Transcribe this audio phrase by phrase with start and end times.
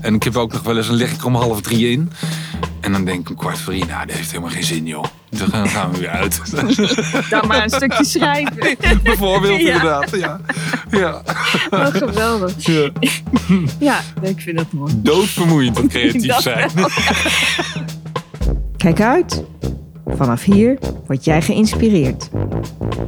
[0.00, 2.10] En ik heb ook nog wel eens, een lig ik er om half drie in.
[2.80, 5.04] En dan denk ik om kwart voor drie, nou, dat heeft helemaal geen zin, joh.
[5.30, 6.40] Dan gaan we weer uit.
[7.30, 8.76] Dan maar een stukje schrijven.
[9.02, 9.66] Bijvoorbeeld, Ja.
[9.72, 10.10] inderdaad.
[10.16, 10.40] Ja.
[10.90, 11.22] ja.
[11.70, 12.52] Oh, geweldig.
[12.66, 12.90] ja.
[13.78, 14.92] Ja, ik vind dat mooi.
[14.96, 16.70] Doodvermoeiend dat creatief Dat zijn.
[18.76, 19.44] Kijk uit.
[20.06, 22.30] Vanaf hier word jij geïnspireerd.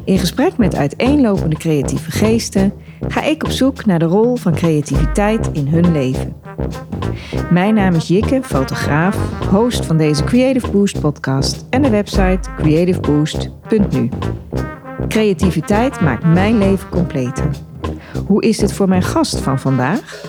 [0.04, 2.72] In gesprek met uiteenlopende creatieve geesten
[3.08, 6.34] ga ik op zoek naar de rol van creativiteit in hun leven.
[7.50, 9.16] Mijn naam is Jikke, fotograaf,
[9.50, 14.08] host van deze Creative Boost podcast en de website creativeboost.nu.
[15.08, 17.50] Creativiteit maakt mijn leven completer.
[18.26, 20.24] Hoe is dit voor mijn gast van vandaag?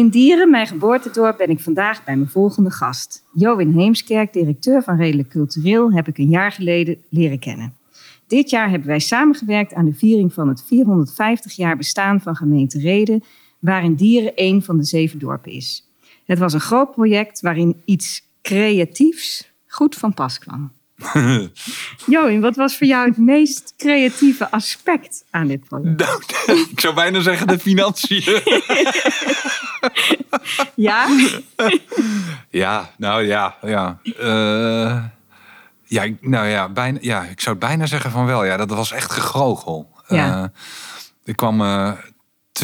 [0.00, 3.24] In Dieren, mijn geboortedorp, ben ik vandaag bij mijn volgende gast.
[3.32, 7.74] Jowin Heemskerk, directeur van Redelijk Cultureel, heb ik een jaar geleden leren kennen.
[8.26, 12.78] Dit jaar hebben wij samengewerkt aan de viering van het 450 jaar bestaan van gemeente
[12.78, 13.22] Reden,
[13.58, 15.88] waarin Dieren één van de zeven dorpen is.
[16.24, 20.72] Het was een groot project waarin iets creatiefs goed van pas kwam.
[22.06, 25.98] Jowin, wat was voor jou het meest creatieve aspect aan dit project?
[26.46, 28.22] Nou, ik zou bijna zeggen de financiën.
[30.74, 31.08] Ja?
[32.50, 33.98] Ja, nou ja, ja.
[34.18, 35.04] Eh,
[35.84, 38.44] ja, ik- nou ja, bijna, ja, ik zou bijna zeggen van wel.
[38.44, 39.90] Ja, dat was echt gegrogel.
[40.08, 40.42] Ja.
[40.42, 40.48] Eh,
[41.24, 41.92] er kwam eh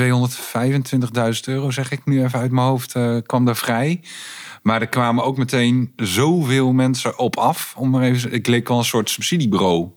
[0.01, 4.01] 225.000 euro, zeg ik nu even uit mijn hoofd, eh, kwam er vrij.
[4.63, 7.75] Maar er kwamen ook meteen zoveel mensen op af.
[7.77, 9.89] Om maar even, ik leek wel een soort subsidiebureau.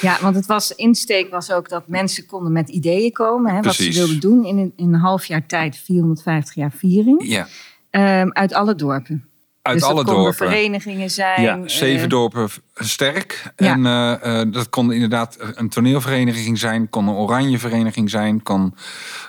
[0.00, 3.54] Ja, want het was, insteek was ook dat mensen konden met ideeën komen.
[3.54, 7.28] Hè, wat ze wilden doen in een, in een half jaar tijd, 450 jaar viering.
[7.28, 7.48] Ja,
[7.90, 9.24] Ehm, uit alle dorpen.
[9.62, 10.34] Uit dus alle dorpen.
[10.34, 11.42] verenigingen zijn.
[11.42, 13.52] Ja, zeven eh, dorpen sterk.
[13.56, 13.72] Ja.
[13.72, 18.74] En eh, eh, dat kon inderdaad een toneelvereniging zijn, kon een oranje vereniging zijn, kon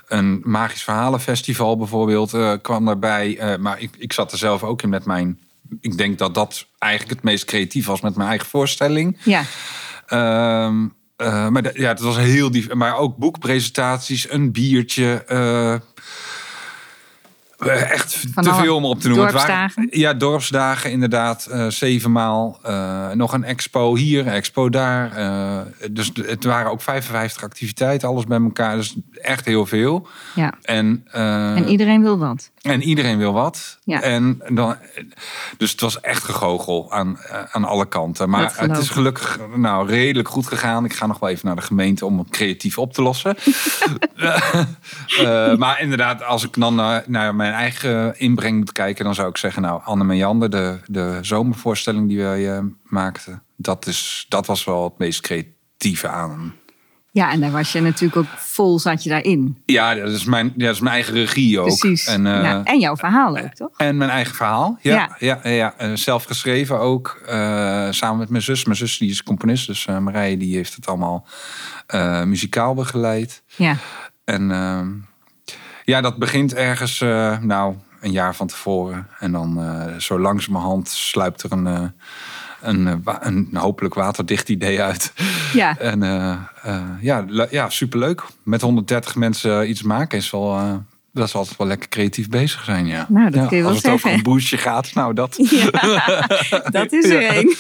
[0.08, 3.58] een magisch verhalenfestival bijvoorbeeld kwam daarbij.
[3.60, 5.40] Maar ik, ik zat er zelf ook in met mijn.
[5.82, 9.18] Ik denk dat dat eigenlijk het meest creatief was met mijn eigen voorstelling.
[9.24, 9.44] Ja,
[10.12, 12.74] Ehm, eh, maar ja, het was heel dief.
[12.74, 15.24] Maar ook boekpresentaties, een biertje.
[17.70, 19.26] Echt Van te veel om op te noemen.
[19.26, 19.88] Waren- dorpsdagen?
[19.92, 21.46] ja, dorpsdagen inderdaad.
[21.46, 22.60] eh zevenmaal.
[22.64, 25.12] Eh, nog een expo hier, een expo daar.
[25.16, 25.60] Eh,
[25.92, 28.76] dus het waren ook 55 activiteiten, alles bij elkaar.
[28.76, 30.08] Dus echt heel veel.
[30.36, 30.54] ja.
[30.62, 32.52] En, En iedereen wil wat.
[32.62, 33.80] En iedereen wil wat.
[33.84, 34.02] Ja.
[34.02, 34.76] En dan,
[35.58, 38.30] dus het was echt gegogel aan, eh, aan alle kanten.
[38.30, 40.86] Maar het is gelukkig nou, redelijk goed gegaan.
[40.86, 43.36] Ik ga nog wel even naar de gemeente om het creatief op te lossen.
[45.22, 49.06] Eh, maar inderdaad, als ik dan naar, naar mijn eigen inbreng moet kijken...
[49.06, 53.44] dan zou ik zeggen, nou, Anne Meander, de, de zomervoorstelling die wij eh, maakten...
[53.56, 56.54] Dat, is, dat was wel het meest creatieve aan.
[57.14, 59.62] Ja, en daar was je natuurlijk ook vol, zat je daarin.
[59.66, 61.66] Ja, dat is mijn, dat is mijn eigen regie ook.
[61.66, 62.08] Precies.
[62.08, 62.64] En, eh, ja.
[62.64, 63.70] en jouw verhaal ook, toch?
[63.78, 64.78] En mijn eigen verhaal.
[64.82, 65.40] Ja, Ja.
[65.44, 65.50] ja.
[65.80, 67.22] ja, zelf geschreven ook.
[67.26, 68.66] eh, samen met mijn zus.
[68.66, 69.68] Mijn zus die is componist.
[69.68, 71.28] Dus eh, Marije die heeft het allemaal
[72.26, 73.44] muzikaal begeleid.
[73.46, 73.76] Ja.
[74.26, 74.90] En ehm,
[75.84, 77.00] ja, dat begint ergens
[77.42, 79.08] nou een jaar van tevoren.
[79.20, 79.60] En dan
[79.98, 81.94] zo langzamerhand sluipt er een,
[82.62, 85.14] een, eh, een, hopelijk waterdicht idee uit.
[85.54, 85.78] Ja.
[85.92, 88.24] En eh, eh, ja, ja, superleuk.
[88.44, 90.84] Met 130 mensen iets maken is wel...
[91.12, 93.06] dat is altijd wel lekker creatief bezig zijn, ja.
[93.10, 95.36] Nou, dat Ja, kun je wel Als het over een boostje gaat, nou dat...
[95.50, 96.28] Ja,
[96.80, 97.56] dat is er één.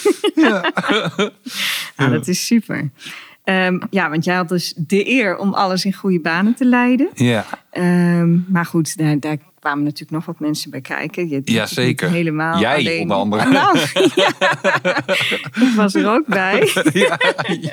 [1.96, 2.90] Nou, dat is super.
[3.44, 7.10] Ehm, ja, want jij had dus de eer om alles in goede banen te leiden.
[7.14, 11.30] Ja, Ehm, maar goed, daar, daar kwamen natuurlijk nog wat mensen bij kijken.
[11.30, 12.10] Je, Ja, zeker.
[12.10, 13.02] Helemaal Jij alleen.
[13.02, 13.50] onder andere.
[13.52, 13.78] Nou,
[14.16, 14.32] ja.
[15.68, 16.70] Ik was er ook bij.
[16.94, 17.18] ja,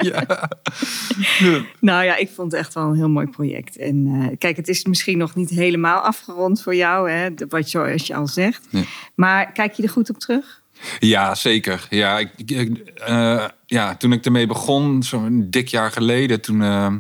[0.01, 0.27] ja.
[1.81, 3.77] Nou ja, ik vond het echt wel een heel mooi project.
[3.77, 7.79] En eh, kijk, het is misschien nog niet helemaal afgerond voor jou, hè, wat je,
[7.93, 8.67] als je al zegt.
[8.71, 8.83] Ja.
[9.15, 10.63] Maar kijk je er goed op terug?
[10.99, 11.87] Ja, zeker.
[11.91, 16.95] Ja, ik, ik- eh, ja, toen ik ermee begon, zo'n dik jaar geleden, toen, eh,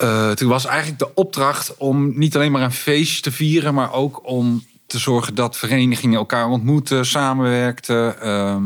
[0.00, 3.92] eh, toen was eigenlijk de opdracht om niet alleen maar een feestje te vieren, maar
[3.92, 8.62] ook om te zorgen dat verenigingen elkaar ontmoeten, samenwerkten, ehm,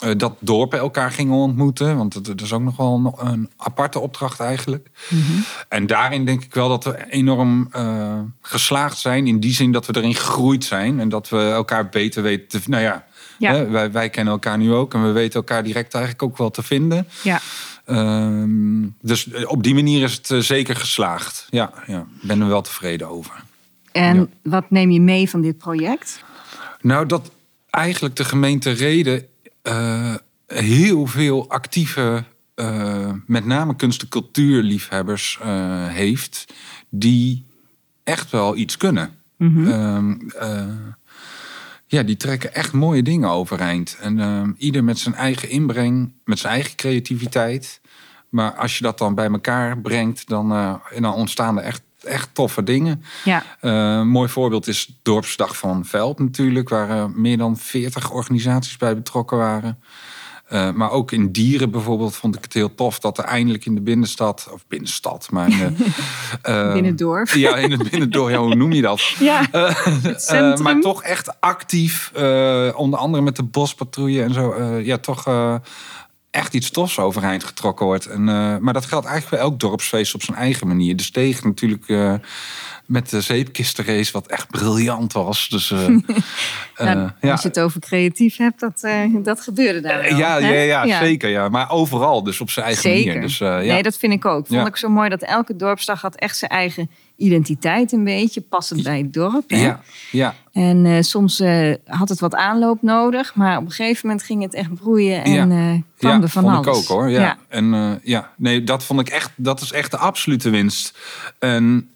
[0.00, 1.96] eh, dat dorpen elkaar gingen ontmoeten.
[1.96, 4.90] Want dat, dat is ook nog wel een, een aparte opdracht eigenlijk.
[5.68, 9.26] En daarin denk ik wel dat we enorm eh, geslaagd zijn.
[9.26, 11.00] In die zin dat we erin gegroeid zijn.
[11.00, 12.70] En dat we elkaar beter weten te...
[12.70, 13.04] Nou ja,
[13.38, 13.52] Ja.
[13.52, 14.94] hè, wij, wij kennen elkaar nu ook.
[14.94, 17.08] En we weten elkaar direct eigenlijk ook wel te vinden.
[17.22, 17.40] Ja,
[17.88, 21.46] Ehm, dus eh, op die manier is het eh, zeker geslaagd.
[21.50, 23.44] Ja, ja, ik ben er wel tevreden over.
[23.92, 24.26] En Ja.
[24.42, 26.24] wat neem je mee van dit project?
[26.80, 27.30] Nou, dat
[27.70, 29.26] eigenlijk de gemeente Reden
[29.62, 30.14] eh,
[30.46, 32.24] heel veel actieve,
[33.26, 35.38] met name kunst- en cultuurliefhebbers
[35.88, 36.44] heeft,
[36.88, 37.44] die
[38.04, 39.14] echt wel iets kunnen.
[39.38, 40.66] Ehm, eh,
[41.88, 43.96] ja, die trekken echt mooie dingen overeind.
[44.00, 47.80] En ehm, ieder met zijn eigen inbreng, met zijn eigen creativiteit.
[48.28, 52.28] Maar als je dat dan bij elkaar brengt, dan, eh, dan ontstaan er echt, echt
[52.32, 53.02] toffe dingen.
[53.24, 58.10] Ja, Eh, een mooi voorbeeld is Dorpsdag van Veld natuurlijk, waar eh, meer dan 40
[58.10, 59.78] organisaties bij betrokken waren.
[60.48, 63.74] Eh, maar ook in dieren bijvoorbeeld vond ik het heel tof dat er eindelijk in
[63.74, 65.76] de binnenstad, of binnenstad, maar in
[66.42, 67.28] eh, binnen het dorp.
[67.28, 69.00] Ja, in het binnendorp, ja, hoe noem je dat?
[69.18, 69.50] Ja,
[70.26, 72.12] Eh, maar toch echt actief,
[72.74, 75.24] onder andere met de bospatrouille en zo, ja, toch
[76.30, 78.06] echt iets tofs overeind getrokken wordt.
[78.06, 80.96] En, eh, maar dat geldt eigenlijk bij elk dorpsfeest op zijn eigen manier.
[80.96, 82.14] De steeg natuurlijk eh,
[82.86, 85.48] met de zeepkistenrace, wat echt briljant was.
[85.48, 85.86] Dus, eh,
[86.76, 87.30] Nou, ja.
[87.30, 88.88] Als je het over creatief hebt, dat,
[89.22, 90.16] dat gebeurde daar wel.
[90.16, 91.28] Ja, ja, ja, zeker.
[91.28, 91.48] Ja.
[91.48, 93.06] Maar overal, dus op zijn eigen Zeker.
[93.06, 93.20] manier.
[93.20, 93.58] Dus, ja.
[93.58, 94.46] Nee, dat vind ik ook.
[94.46, 98.82] Vond ik zo mooi dat elke dorpsdag had echt zijn eigen identiteit een beetje, passend
[98.82, 99.50] bij het dorp.
[99.50, 99.56] Hè?
[99.64, 99.80] ja,
[100.10, 104.24] ja, En eh, soms eh, had het wat aanloop nodig, maar op een gegeven moment
[104.26, 105.42] ging het echt broeien en Ja.
[105.42, 106.66] eh, kwam ja, er van vond alles.
[106.66, 107.10] ik ook hoor.
[107.10, 107.20] Ja.
[107.20, 107.38] Ja.
[107.48, 110.98] En ja, nee, dat vond ik echt, dat is echt de absolute winst.
[111.38, 111.90] En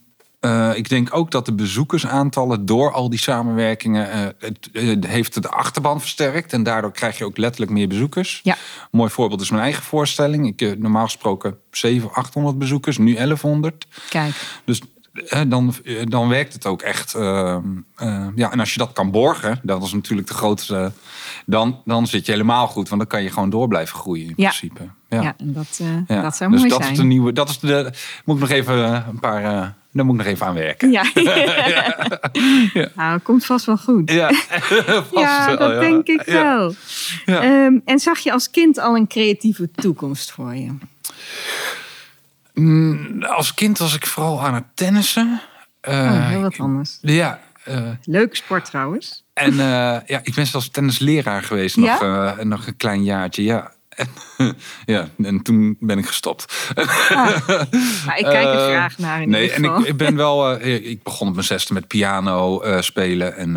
[0.75, 5.49] ik denk ook dat de bezoekersaantallen door al die samenwerkingen eh, het, eh, heeft de
[5.49, 8.41] achterban versterkt en daardoor krijg je ook letterlijk meer bezoekers.
[8.43, 8.53] Ja.
[8.53, 8.59] Een
[8.91, 10.47] mooi voorbeeld is mijn eigen voorstelling.
[10.47, 13.87] Ik heb normaal gesproken 700, 800 bezoekers, nu 1100.
[14.09, 14.35] Kijk,
[14.65, 14.81] Dus
[15.47, 17.15] dan, eh, dan werkt het ook echt.
[17.15, 17.57] eh,
[17.97, 20.93] eh, ja, en als je dat kan borgen, dat is natuurlijk de grootste.
[21.47, 24.33] Dan, dan zit je helemaal goed, want dan kan je gewoon door blijven groeien in
[24.37, 24.49] Ja.
[24.49, 24.83] principe.
[25.09, 25.35] ja.
[25.39, 26.23] en dat, Ja.
[26.23, 26.93] dat zou dus mooi dat zijn.
[26.93, 27.33] is de nieuwe.
[27.33, 27.93] Dat is de.
[28.25, 28.79] Moet ik nog even
[29.09, 29.43] een paar.
[29.93, 30.91] daar moet ik nog even aan werken.
[30.91, 31.05] Ja.
[32.97, 34.11] Nou, komt vast wel goed.
[34.11, 35.81] Ja, vast Ja, wel, dat ja.
[35.81, 36.33] denk ik Ja.
[36.57, 36.75] wel.
[37.25, 37.43] Ja.
[37.43, 40.75] Ehm, en zag je als kind al een creatieve toekomst voor je?
[42.55, 45.41] Mm, Als kind was ik vooral aan het tennissen.
[45.81, 46.99] Eh, Oh, heel wat anders.
[47.01, 47.41] Ja.
[47.65, 49.25] eh, Leuke sport trouwens.
[49.35, 49.57] En eh,
[50.07, 51.99] ja, ik ben zelfs tennisleraar geweest Ja?
[52.35, 53.43] nog, nog een klein jaartje.
[53.43, 53.73] Ja.
[53.89, 54.09] En,
[54.95, 56.73] ja, en toen ben ik gestopt.
[56.75, 60.61] Maar ik kijk er graag naar in nee, en ik, ik ben wel.
[60.61, 63.37] ik begon op mijn zesde met piano spelen.
[63.37, 63.57] En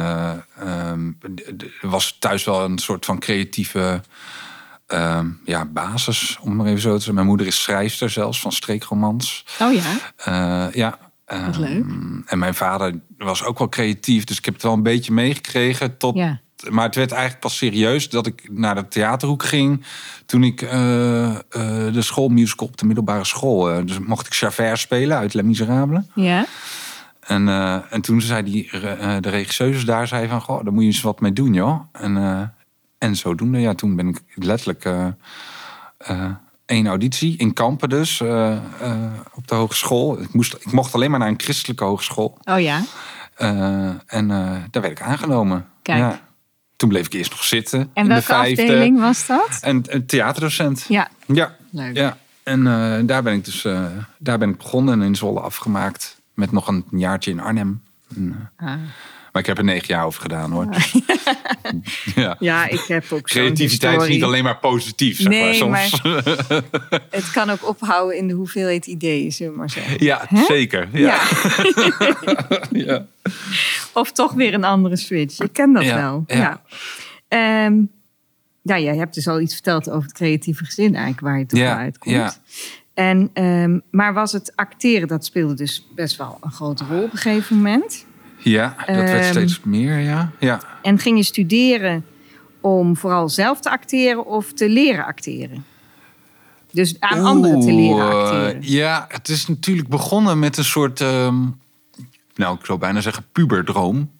[1.81, 4.01] er was thuis wel een soort van creatieve
[4.87, 7.13] ehm, ja, basis, om maar even zo te zeggen.
[7.13, 9.45] Mijn moeder is schrijfster zelfs van streekromans.
[9.61, 9.81] Oh ja,
[10.17, 10.97] Eh, ja.
[11.25, 11.85] Wat ehm, leuk.
[12.25, 15.97] En mijn vader was ook wel creatief, dus ik heb het wel een beetje meegekregen.
[15.97, 16.39] Tot, Ja.
[16.69, 19.83] Maar het werd eigenlijk pas serieus dat ik naar de theaterhoek ging.
[20.25, 23.85] Toen ik eh, de schoolmusical op de middelbare school.
[23.85, 26.03] dus mocht ik Javert spelen uit Les Miserables.
[26.15, 26.45] ja.
[27.19, 27.47] En,
[27.89, 28.69] en toen zei die,
[29.19, 31.79] de regisseuse daar zei van, goh, daar moet je eens wat mee doen, joh.
[31.91, 32.54] En,
[33.05, 35.07] en zodoende, ja, toen ben ik letterlijk eh,
[35.97, 36.31] eh,
[36.65, 40.21] één auditie in Kampen dus, eh, eh, op de hogeschool.
[40.21, 42.37] Ik, moest, ik mocht alleen maar naar een christelijke hogeschool.
[42.43, 42.81] Oh ja,
[43.35, 43.49] Eh,
[44.05, 45.65] en eh, daar werd ik aangenomen.
[45.81, 45.97] Kijk.
[45.99, 46.21] Ja.
[46.75, 47.79] Toen bleef ik eerst nog zitten.
[47.79, 48.61] en in de welke vijfde.
[48.61, 49.57] afdeling was dat?
[49.61, 50.85] En een theaterdocent.
[50.87, 51.95] Ja, Ja, leuk.
[51.95, 52.17] ja.
[52.43, 53.85] En eh, daar ben ik dus eh,
[54.17, 56.21] daar ben ik begonnen en in Zwolle afgemaakt.
[56.33, 57.81] Met nog een jaartje in Arnhem.
[58.15, 58.71] En, Ah.
[59.35, 60.67] Maar ik heb er negen jaar over gedaan hoor.
[62.15, 62.35] Ja.
[62.49, 65.17] Ja, ik heb ook Creativiteit is niet alleen maar positief.
[65.17, 65.83] Zeg Nee, maar.
[65.85, 66.01] Soms,
[67.17, 70.03] Het kan ook ophouden in de hoeveelheid ideeën, zullen we maar zeggen.
[70.03, 70.87] ja, zeker.
[70.93, 71.19] Ja.
[72.85, 73.05] Ja.
[73.93, 75.39] Of toch weer een andere switch.
[75.39, 76.23] Ik ken dat wel.
[76.27, 76.35] ja.
[76.37, 76.61] Ja.
[77.27, 77.75] Ehm,
[78.61, 81.59] ja, jij hebt dus al iets verteld over het creatieve gezin eigenlijk, waar je toch
[81.59, 82.15] Ja, uitkomt.
[82.15, 82.33] ja.
[82.93, 87.11] En, ehm, maar was het acteren, dat speelde dus best wel een grote rol op
[87.11, 88.05] een gegeven moment.
[88.51, 90.31] Ja, dat werd Ehm, steeds meer, ja.
[90.39, 90.59] ja.
[90.81, 92.05] En ging je studeren
[92.61, 95.65] om vooral zelf te acteren of te leren acteren?
[96.71, 98.61] Dus aan anderen te leren Oeh, acteren.
[98.61, 101.35] eh, ja, het is natuurlijk begonnen met een soort, ehm,
[102.35, 104.11] nou, ik zou bijna zeggen puberdroom.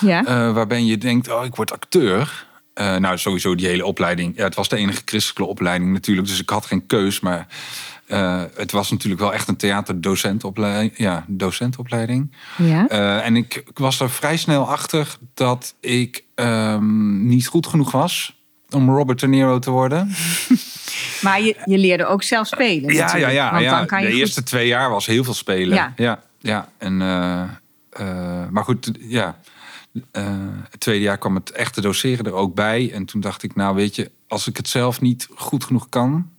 [0.00, 0.24] Ja?
[0.24, 2.46] eh, waarbij je denkt, oh, ik word acteur.
[2.74, 4.36] Eh, nou, sowieso die hele opleiding.
[4.36, 7.20] Ja, het was de enige christelijke opleiding natuurlijk, dus ik had geen keus.
[7.20, 7.46] Maar
[8.06, 10.92] eh, het was natuurlijk wel echt een theaterdocentopleiding.
[10.96, 12.32] Ja, docentopleiding.
[12.56, 12.88] ja?
[12.88, 17.90] Eh, en ik, ik was er vrij snel achter dat ik ehm, niet goed genoeg
[17.90, 20.10] was om Robert De Niro te worden.
[21.20, 22.94] Maar je, je leerde ook zelf spelen.
[22.94, 23.50] Ja, ja, ja.
[23.50, 23.76] Want ja.
[23.78, 25.74] dan kan je de goed- eerste twee jaar was heel veel spelen.
[25.74, 25.92] Ja.
[25.96, 26.68] ja, ja.
[26.78, 29.38] En, eh, maar goed, ja.
[30.70, 32.92] Het tweede jaar kwam het echte doseren er ook bij.
[32.92, 36.30] En toen dacht ik, nou weet je, als ik het zelf niet goed genoeg kan...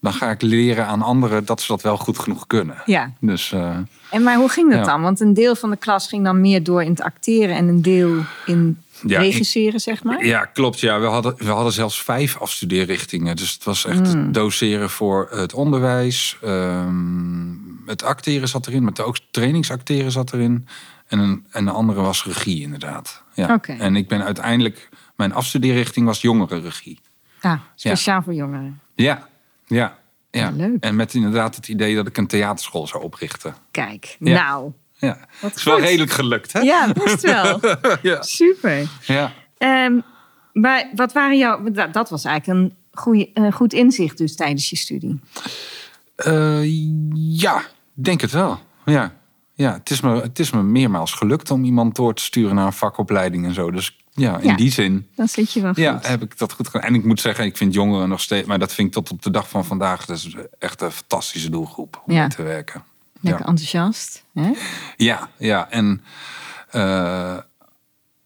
[0.00, 2.82] dan ga ik leren aan anderen dat ze dat wel goed genoeg kunnen.
[2.86, 3.12] Ja.
[3.20, 3.76] Dus eh,
[4.10, 4.84] En maar hoe ging dat Ja.
[4.84, 5.02] dan?
[5.02, 7.82] Want een deel van de klas ging dan meer door in het acteren en een
[7.82, 8.16] deel
[8.46, 10.24] in Ja, regisseren, zeg maar.
[10.26, 10.80] ja, klopt.
[10.80, 13.36] Ja, we hadden, we hadden zelfs vijf afstudeerrichtingen.
[13.36, 14.32] Dus het was echt Mm.
[14.32, 16.36] doseren voor het onderwijs.
[16.42, 17.54] ehm,
[17.86, 20.66] het acteren zat erin, maar ook trainingsacteren zat erin.
[21.06, 23.22] En een, en de andere was regie, inderdaad.
[23.34, 23.54] Ja.
[23.54, 23.72] Oké.
[23.72, 27.00] En ik ben uiteindelijk, mijn afstudeerrichting was jongerenregie.
[27.40, 28.80] Ah, speciaal voor jongeren.
[28.94, 29.28] Ja,
[29.70, 29.98] ja,
[30.30, 30.50] ja.
[30.50, 30.76] Leuk.
[30.84, 33.54] En met inderdaad het idee dat ik een theaterschool zou oprichten.
[33.70, 34.44] Kijk, Ja.
[34.44, 34.72] nou.
[34.96, 35.84] Ja, Wat is wel goed.
[35.84, 36.60] redelijk gelukt, hè?
[36.60, 37.60] Ja, best wel.
[38.02, 38.22] ja.
[38.22, 38.88] Super.
[39.06, 39.32] ja.
[39.58, 40.00] Ehm,
[40.52, 41.70] maar wat waren jouw...
[41.92, 45.20] Dat, was eigenlijk een goeie, een goed inzicht dus tijdens je studie.
[46.16, 46.60] Eh,
[47.14, 47.62] ja,
[47.92, 48.58] denk het wel.
[48.84, 49.12] Ja,
[49.54, 52.66] ja het, is me, het is me meermaals gelukt om iemand door te sturen naar
[52.66, 53.70] een vakopleiding en zo.
[53.70, 54.56] Dus ja, in Ja.
[54.56, 55.82] die zin Dan zit je wel goed.
[55.82, 56.88] ja, heb ik dat goed gedaan.
[56.88, 58.46] En ik moet zeggen, ik vind jongeren nog steeds...
[58.46, 60.08] maar dat vind ik tot op de dag van vandaag...
[60.08, 62.20] is echt een fantastische doelgroep om Ja.
[62.20, 62.82] mee te werken.
[63.20, 63.48] Lekker Ja.
[63.48, 64.24] enthousiast.
[64.34, 64.50] Hè?
[64.96, 65.70] Ja, ja.
[65.70, 66.02] En
[66.70, 67.36] eh,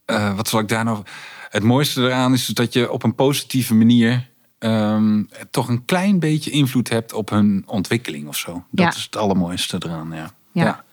[0.05, 1.03] eh, wat zal ik daar nog...
[1.51, 4.29] Het mooiste eraan is dat je op een positieve manier...
[4.59, 8.65] ehm, toch een klein beetje invloed hebt op hun ontwikkeling of zo.
[8.71, 10.31] Dat is het allermooiste eraan, ja.
[10.53, 10.65] Ja.
[10.65, 10.85] ja.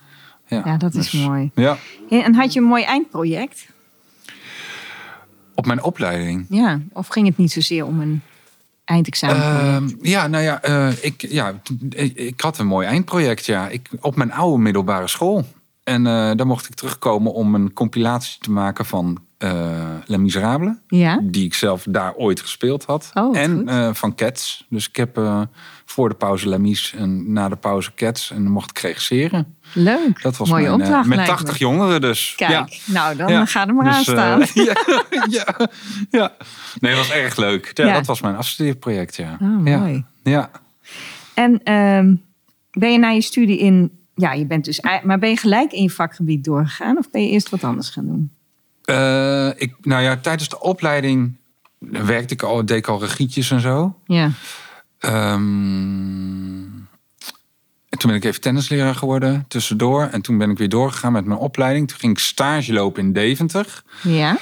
[0.48, 1.52] Ja, Ja, dat is dus- mooi.
[1.56, 1.78] Ja,
[2.10, 3.68] En had je een mooi eindproject?
[5.62, 6.46] Op mijn opleiding.
[6.50, 6.80] Ja.
[6.94, 8.22] Of ging het niet zozeer om een
[8.86, 9.42] eindexamen?
[9.42, 11.62] Ehm, ja, nou ja, eh, ik, ja
[12.14, 13.68] ik had een mooi eindproject, ja.
[13.70, 15.46] Ik, op mijn oude middelbare school.
[15.84, 19.18] En eh daar mocht ik terugkomen om een compilatie te maken van
[20.06, 20.76] Les Miserables.
[20.88, 21.20] ja.
[21.24, 23.10] Die ik zelf daar ooit gespeeld had.
[23.14, 24.66] Oh, en eh, van Cats.
[24.70, 25.42] Dus ik heb eh,
[25.86, 28.32] voor de pauze Les Mis en na de pauze Cats.
[28.32, 29.56] En dan mocht ik regisseren.
[29.74, 30.22] Leuk.
[30.22, 31.08] Dat was Mooie mijn, opdracht.
[31.08, 31.60] met lijkt 80 me.
[31.60, 32.34] jongeren dus.
[32.36, 32.68] Kijk, Ja.
[32.94, 33.46] nou dan Ja.
[33.46, 34.40] ga er maar aan Dus, eh, staan.
[35.30, 35.46] ja,
[36.10, 36.36] ja.
[36.80, 37.76] Nee, dat was erg leuk.
[37.76, 39.38] Dat was mijn afstudeerproject, ja.
[39.42, 40.04] Oh, mooi.
[40.24, 40.50] Ja.
[41.34, 42.16] En ehm,
[42.72, 44.00] ben je na je studie in...
[44.16, 44.82] Ja, je bent dus...
[45.04, 46.98] Maar ben je gelijk in je vakgebied doorgegaan?
[46.98, 48.32] Of ben je eerst wat anders gaan doen?
[48.92, 51.38] Eh, ik, nou ja, tijdens de opleiding
[51.80, 53.96] werkte ik al, deed ik al regietjes en zo.
[54.06, 54.32] Ja.
[55.00, 56.62] Ehm,
[57.90, 60.04] en toen ben ik even tennisleraar geworden tussendoor.
[60.04, 61.88] En toen ben ik weer doorgegaan met mijn opleiding.
[61.88, 63.84] Toen ging ik stage lopen in Deventer.
[64.02, 64.38] Ja.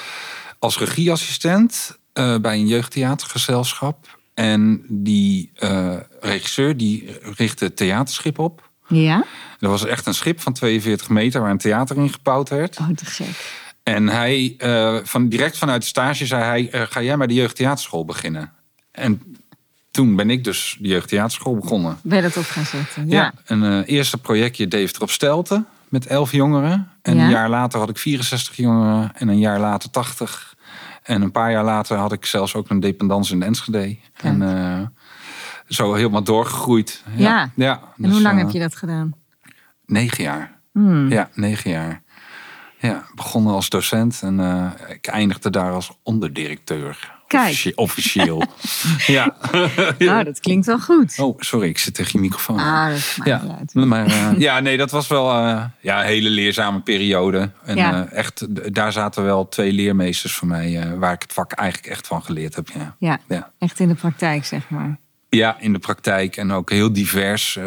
[0.60, 4.18] Als regieassistent eh, bij een jeugdtheatergezelschap.
[4.34, 8.70] En die eh, regisseur die richtte het theaterschip op.
[8.88, 9.26] Ja?
[9.60, 12.78] Dat was echt een schip van 42 meter waar een theater in gebouwd werd.
[12.80, 13.68] Oh, te gek.
[13.96, 17.34] En hij, eh, van, direct vanuit de stage zei hij, eh, ga jij maar de
[17.34, 18.52] jeugdtheaterschool beginnen.
[18.92, 19.22] En
[19.92, 21.98] toen ben ik dus de jeugdtheaterschool begonnen.
[22.04, 23.08] Ben je dat op gaan zetten?
[23.08, 23.34] Ja, Ja.
[23.46, 26.92] een eh, eerste projectje Deventer op Stelten met elf jongeren.
[27.02, 27.24] En Ja.
[27.24, 30.56] een jaar later had ik 64 jongeren en een jaar later 80.
[31.04, 33.98] En een paar jaar later had ik zelfs ook een dependance in Enschede.
[34.22, 34.88] En eh,
[35.68, 37.04] zo helemaal doorgegroeid.
[37.16, 37.50] Ja.
[37.56, 39.14] ja En dus, hoe lang eh, heb je dat gedaan?
[39.86, 40.58] Negen jaar.
[40.72, 41.10] Hmm.
[41.10, 42.02] Ja, negen jaar.
[42.82, 47.18] Ja, begonnen als docent en eh, ik eindigde daar als onderdirecteur.
[47.28, 47.44] Kijk.
[47.44, 48.44] Officie- Officieel.
[49.18, 49.36] ja.
[49.98, 51.20] Nou, dat klinkt wel goed.
[51.20, 52.60] Oh, sorry, ik zit tegen je microfoon.
[52.60, 53.42] Ah, dat ja.
[53.60, 53.74] uit.
[53.74, 57.52] Maar, eh, ja, nee, dat was wel eh, ja, een hele leerzame periode.
[57.64, 58.06] En Ja.
[58.06, 62.24] echt, daar zaten wel twee leermeesters voor mij, waar ik het vak eigenlijk echt van
[62.24, 62.70] geleerd heb.
[62.74, 62.96] Ja.
[63.00, 63.52] Ja, Ja.
[63.60, 64.98] echt in de praktijk, zeg maar.
[65.30, 67.58] ja, in de praktijk en ook heel divers.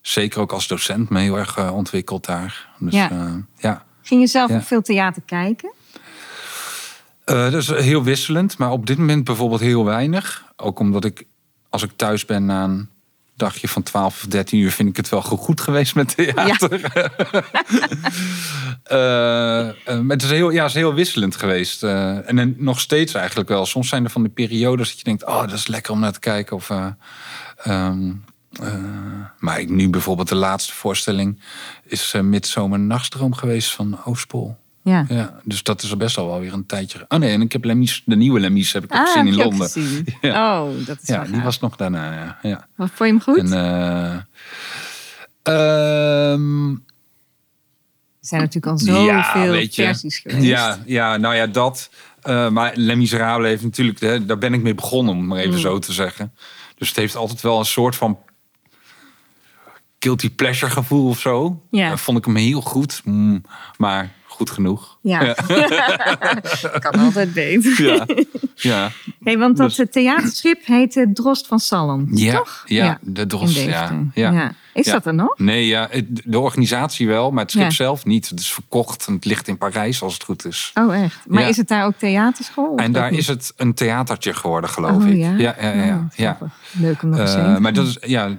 [0.00, 2.68] zeker ook als docent me heel erg ontwikkeld daar.
[2.78, 3.10] Dus Ja.
[3.58, 3.84] ja.
[4.12, 4.18] Ja.
[4.18, 4.56] Ging je zelf Ja.
[4.56, 5.72] ook veel theater kijken?
[7.24, 10.44] Eh, dat is heel wisselend, maar op dit moment bijvoorbeeld heel weinig.
[10.56, 11.24] Ook omdat ik,
[11.68, 12.88] als ik thuis ben na een
[13.36, 16.80] dagje van 12 of 13 uur, vind ik het wel goed geweest met theater.
[18.82, 21.82] Eh, maar het is heel, ja, het is heel wisselend geweest.
[21.82, 23.66] En dan nog steeds eigenlijk wel.
[23.66, 26.12] Soms zijn er van die periodes dat je denkt, oh, dat is lekker om naar
[26.12, 26.56] te kijken.
[26.56, 27.90] Of, eh,
[28.60, 28.74] eh,
[29.38, 31.40] maar ik, nu bijvoorbeeld de laatste voorstelling
[31.84, 34.56] is uh, Midzomer Nachtstroom geweest van Oostpol.
[34.84, 35.04] Ja.
[35.08, 37.04] Ja, dus dat is best al wel weer een tijdje.
[37.08, 39.42] Oh nee, en ik heb Lemies, de nieuwe Lemies heb ik ook gezien heb in
[39.42, 39.68] Londen.
[39.70, 40.06] gezien?
[40.20, 40.62] Ja.
[40.62, 42.12] Oh, dat is Ja, wel die was nog daarna.
[42.12, 42.38] Ja.
[42.42, 42.66] ja.
[42.76, 43.38] Wat vond je hem goed?
[43.38, 44.12] En, eh,
[45.42, 49.82] ehm, er zijn natuurlijk al zoveel ja, weet je.
[49.82, 50.42] versies geweest.
[50.44, 51.90] Ja, ja, nou ja, dat.
[52.22, 55.38] Eh, maar Les Miserables heeft natuurlijk, hè, daar ben ik mee begonnen, om het maar
[55.38, 55.58] even Mm.
[55.58, 56.34] zo te zeggen.
[56.74, 58.18] Dus het heeft altijd wel een soort van
[60.02, 61.62] guilty pleasure gevoel of zo.
[61.70, 61.96] Ja.
[61.96, 63.00] Vond ik hem heel goed.
[63.04, 63.42] Mm,
[63.76, 64.98] maar goed genoeg.
[65.02, 65.34] Ja.
[66.80, 67.82] kan altijd beter.
[67.84, 68.06] Ja,
[68.54, 68.90] ja.
[69.24, 72.62] Hey, want dat Dus- eh, theaterschip heet eh, Drost van Salm, ja, toch?
[72.66, 73.56] ja, de Drost.
[73.60, 74.52] Ja, ja.
[74.74, 74.92] Is Ja.
[74.92, 75.38] dat er nog?
[75.38, 75.88] Nee, ja,
[76.24, 77.70] de organisatie wel, maar het schip Ja.
[77.70, 78.28] zelf niet.
[78.28, 80.70] Het is verkocht en het ligt in Parijs als het goed is.
[80.74, 81.18] Oh, echt?
[81.26, 81.48] Maar Ja.
[81.48, 82.76] is het daar ook theaterschool?
[82.76, 83.20] En daar niet?
[83.20, 85.16] is het een theatertje geworden, geloof Oh, ik.
[85.16, 85.34] ja?
[85.36, 86.08] ja, ja, ja, ja.
[86.36, 86.52] grappig.
[86.72, 87.84] Leuk om nog eens Eh, te maar gaan.
[87.84, 88.36] dat is, ja,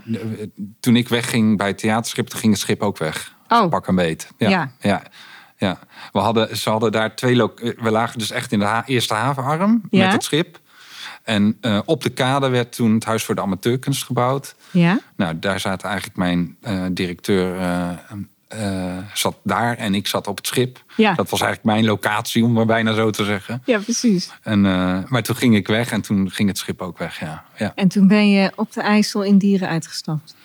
[0.79, 3.33] toen ik wegging bij het theaterschip, toen ging het schip ook weg.
[3.47, 3.69] Oh.
[3.69, 4.27] Pak een beet.
[4.37, 5.01] Ja, Ja.
[5.63, 5.79] Ja.
[6.11, 7.35] We hadden, ze hadden daar twee...
[7.35, 10.03] lo- We lagen dus echt in de ha- eerste havenarm Ja.
[10.03, 10.59] met het schip.
[11.23, 14.55] En eh, op de kade werd toen het Huis voor de Amateurkunst gebouwd.
[14.71, 14.99] Ja?
[15.15, 17.59] Nou, daar zaten eigenlijk mijn eh, directeur...
[17.59, 17.89] eh,
[18.47, 20.83] eh, zat daar en ik zat op het schip.
[20.95, 21.13] Ja.
[21.13, 23.61] Dat was eigenlijk mijn locatie, om maar bijna zo te zeggen.
[23.65, 24.31] ja, precies.
[24.41, 27.43] En, eh, maar toen ging ik weg en toen ging het schip ook weg, ja.
[27.57, 27.71] ja.
[27.75, 30.35] En toen ben je op de IJssel in Dieren uitgestapt.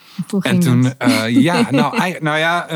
[0.42, 0.94] En toen, dat?
[0.98, 2.66] eh, ja, nou, nou ja,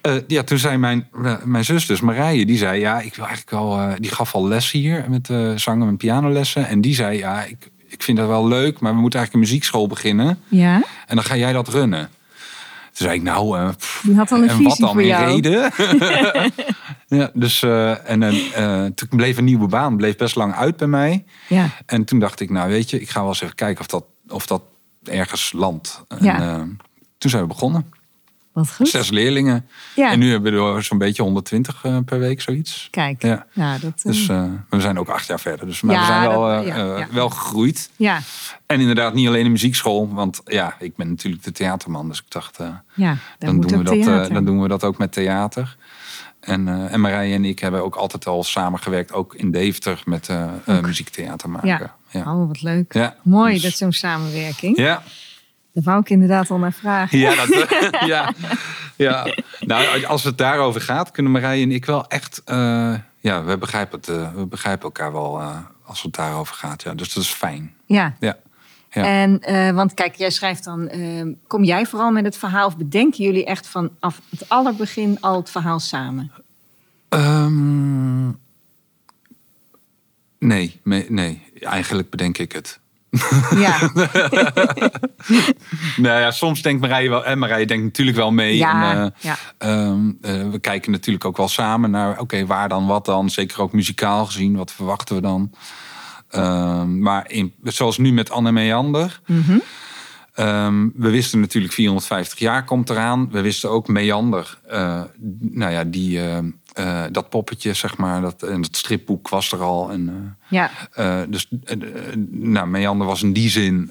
[0.00, 3.26] eh, ja, toen zei mijn, eh, mijn zus dus, Marije, die zei, ja, ik wil
[3.26, 5.28] eigenlijk wel, eh, die gaf al les hier met
[5.60, 6.66] zangen en pianolessen.
[6.68, 9.50] En die zei, ja, ik, ik vind dat wel leuk, maar we moeten eigenlijk een
[9.52, 10.38] muziekschool beginnen.
[10.48, 10.74] Ja?
[11.06, 12.10] En dan ga jij dat runnen.
[12.92, 15.24] Toen zei ik, nou, pff, Die had al een en wat dan in jou.
[15.24, 15.70] reden?
[17.18, 17.62] ja, dus,
[18.04, 18.20] en
[18.94, 21.24] toen bleef een nieuwe baan, bleef best lang uit bij mij.
[21.48, 21.68] Ja.
[21.86, 24.04] En toen dacht ik, nou weet je, ik ga wel eens even kijken of dat,
[24.28, 24.62] of dat
[25.04, 26.02] ergens landt.
[26.08, 26.66] En, Ja.
[27.18, 27.98] toen zijn we begonnen.
[28.60, 28.88] Wat goed.
[28.88, 29.66] Zes leerlingen.
[29.96, 30.10] Ja.
[30.10, 32.88] En nu hebben we zo'n beetje 120 eh, per week, zoiets.
[32.90, 33.22] Kijk.
[33.22, 33.46] Ja.
[33.52, 35.66] Ja, dat, eh, Dus eh, we zijn ook acht jaar verder.
[35.66, 37.90] Dus maar Ja, we zijn wel, dat- eh, eh, wel gegroeid.
[37.96, 38.20] ja.
[38.66, 40.08] En inderdaad niet alleen een muziekschool.
[40.12, 42.08] Want ja, ik ben natuurlijk de theaterman.
[42.08, 43.94] Dus ik dacht, eh, ja, dan, doen we dat,
[44.28, 45.76] eh, dan doen we dat ook met theater.
[46.40, 49.12] En, eh en Marije en ik hebben ook altijd al samengewerkt.
[49.12, 51.68] Ook in Deventer met eh eh, muziektheater maken.
[51.68, 51.94] Ja.
[52.10, 52.20] Ja.
[52.34, 52.92] Oh, wat leuk.
[52.94, 54.76] Ja, Mooi, dus- dat zo'n samenwerking.
[54.76, 55.02] Ja,
[55.80, 57.18] Daar wou ik inderdaad al naar vragen.
[57.18, 57.68] Ja, dat,
[58.06, 58.32] ja,
[58.96, 59.34] ja.
[59.60, 62.42] Nou, als het daarover gaat, kunnen Marije en ik wel echt.
[62.44, 66.82] eh, ja, we begrijpen, het, eh, we begrijpen elkaar wel eh, als het daarover gaat.
[66.82, 67.74] Ja, dus dat is fijn.
[67.86, 68.14] Ja.
[68.20, 68.36] Ja.
[68.90, 69.04] Ja.
[69.04, 70.90] En, want kijk, jij schrijft dan,
[71.46, 75.50] kom jij vooral met het verhaal of bedenken jullie echt vanaf het allerbegin al het
[75.50, 76.32] verhaal samen?
[77.08, 78.28] Ehm,
[80.38, 82.80] nee, nee, eigenlijk bedenk ik het.
[83.56, 83.78] Ja,
[85.96, 87.24] Nou ja, soms denkt Marije wel.
[87.24, 88.56] En Marije denkt natuurlijk wel mee.
[88.56, 89.36] Ja, en, eh, ja.
[89.58, 92.20] ehm, eh, we kijken natuurlijk ook wel samen naar.
[92.20, 93.30] Oké, waar dan, wat dan?
[93.30, 94.56] Zeker ook muzikaal gezien.
[94.56, 95.50] Wat verwachten we dan?
[96.28, 99.20] Ehm, maar in, zoals nu met Anne Meander.
[99.26, 99.58] Mhm.
[100.34, 103.30] Ehm, we wisten natuurlijk 450 jaar komt eraan.
[103.30, 104.58] We wisten ook Meander.
[104.68, 105.02] eh,
[105.40, 106.20] nou ja, die,
[106.72, 108.20] eh, dat poppetje, zeg maar.
[108.20, 109.90] Dat, en dat stripboek was er al.
[109.90, 111.46] En, eh, ja, eh, dus
[112.30, 113.90] nou, Meander was in die zin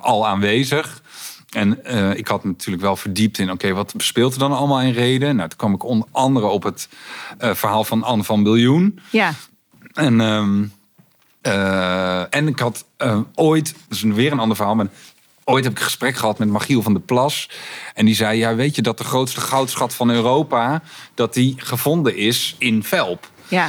[0.00, 1.02] al aanwezig.
[1.50, 1.78] En
[2.16, 5.36] ik had natuurlijk wel verdiept in, oké, wat speelt er dan allemaal in reden?
[5.36, 6.88] Nou, toen kwam ik onder andere op het
[7.38, 8.98] verhaal van Anne van Biljoen.
[9.10, 9.32] ja,
[9.92, 10.64] En, ehm,
[11.44, 12.84] eh, en ik had
[13.34, 14.86] ooit, dat is weer een ander verhaal, maar
[15.44, 17.48] ooit heb ik een gesprek gehad met Magiel van der Plas.
[17.94, 20.82] En die zei, ja, weet je dat de grootste goudschat van Europa,
[21.14, 23.30] dat die gevonden is in Velp?
[23.48, 23.68] ja.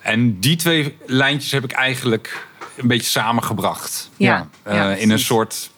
[0.00, 4.10] En die twee lijntjes heb ik eigenlijk een beetje samengebracht.
[4.16, 5.70] Ja, Eh, ja, in een soort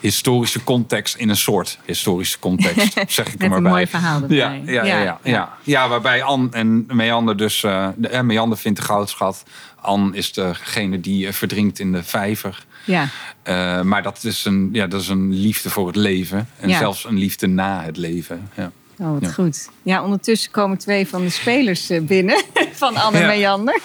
[0.00, 1.16] historische context.
[1.16, 3.72] In een soort historische context, zeg ik er maar een bij.
[3.72, 4.20] mooi verhaal.
[4.28, 5.56] Ja, ja, ja, ja, ja.
[5.62, 7.62] ja waarbij Anne en Meander dus...
[7.62, 9.42] eh de, eh, Meander vindt de goudschat.
[9.80, 12.64] Anne is degene die eh, verdrinkt in de vijver.
[12.84, 13.08] Ja,
[13.42, 16.48] Eh, maar dat is, een, ja, dat is een liefde voor het leven.
[16.60, 16.78] En Ja.
[16.78, 18.48] zelfs een liefde na het leven.
[18.56, 18.70] Ja.
[18.98, 19.28] oh, wat Ja.
[19.28, 19.70] goed.
[19.82, 22.42] Ja, ondertussen komen twee van de spelers eh, binnen
[22.72, 23.26] van Anne Ja.
[23.26, 23.80] Meander.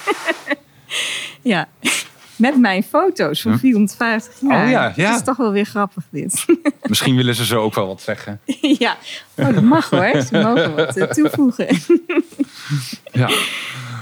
[1.41, 1.67] ja,
[2.35, 4.63] met mijn foto's van 450 jaar.
[4.65, 5.09] Oh ja, ja.
[5.09, 6.45] Dat is toch wel weer grappig dit.
[6.89, 8.39] Misschien willen ze zo ook wel wat zeggen.
[8.61, 8.97] ja,
[9.39, 10.21] oh, dat mag hoor.
[10.21, 11.67] Ze mogen wat eh, toevoegen.
[13.11, 13.29] Ja.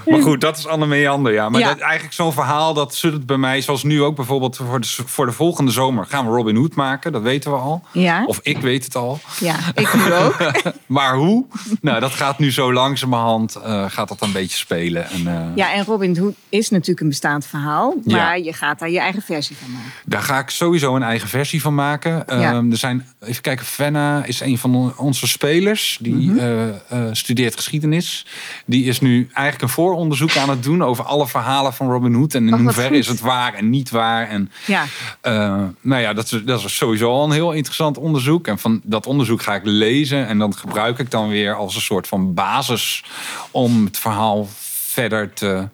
[0.05, 1.33] Maar goed, dat is Anne Meander.
[1.33, 1.49] Ja.
[1.49, 1.67] Maar Ja.
[1.67, 3.61] Dat, eigenlijk zo'n verhaal, dat zit het bij mij.
[3.61, 7.11] Zoals nu ook bijvoorbeeld voor de, voor de volgende zomer gaan we Robin Hood maken.
[7.11, 7.83] Dat weten we al.
[7.91, 9.19] Ja, Of ik weet het al.
[9.39, 10.35] ja ik nu ook.
[10.85, 11.45] Maar hoe?
[11.81, 15.09] Nou, dat gaat nu zo langzamerhand eh gaat dat een beetje spelen.
[15.09, 17.95] En, eh, Ja, en Robin Hood is natuurlijk een bestaand verhaal.
[18.03, 18.15] Ja.
[18.17, 19.91] Maar je gaat daar je eigen versie van maken.
[20.05, 22.27] Daar ga ik sowieso een eigen versie van maken.
[22.27, 25.97] Ehm, er zijn, even kijken, Fenna is een van on- spelers.
[26.01, 26.37] Die Mhm.
[26.37, 28.25] eh, eh, studeert geschiedenis.
[28.65, 32.33] Die is nu eigenlijk een vooronderzoek aan het doen over alle verhalen van Robin Hood.
[32.33, 34.27] En in Oh, hoeverre is het waar en niet waar.
[34.27, 34.85] En Ja,
[35.21, 38.47] Eh, nou ja, dat is, dat is sowieso al een heel interessant onderzoek.
[38.47, 40.27] En van dat onderzoek ga ik lezen.
[40.27, 43.03] En dan gebruik ik dan weer als een soort van basis
[43.51, 44.47] om het verhaal
[44.87, 45.67] verder te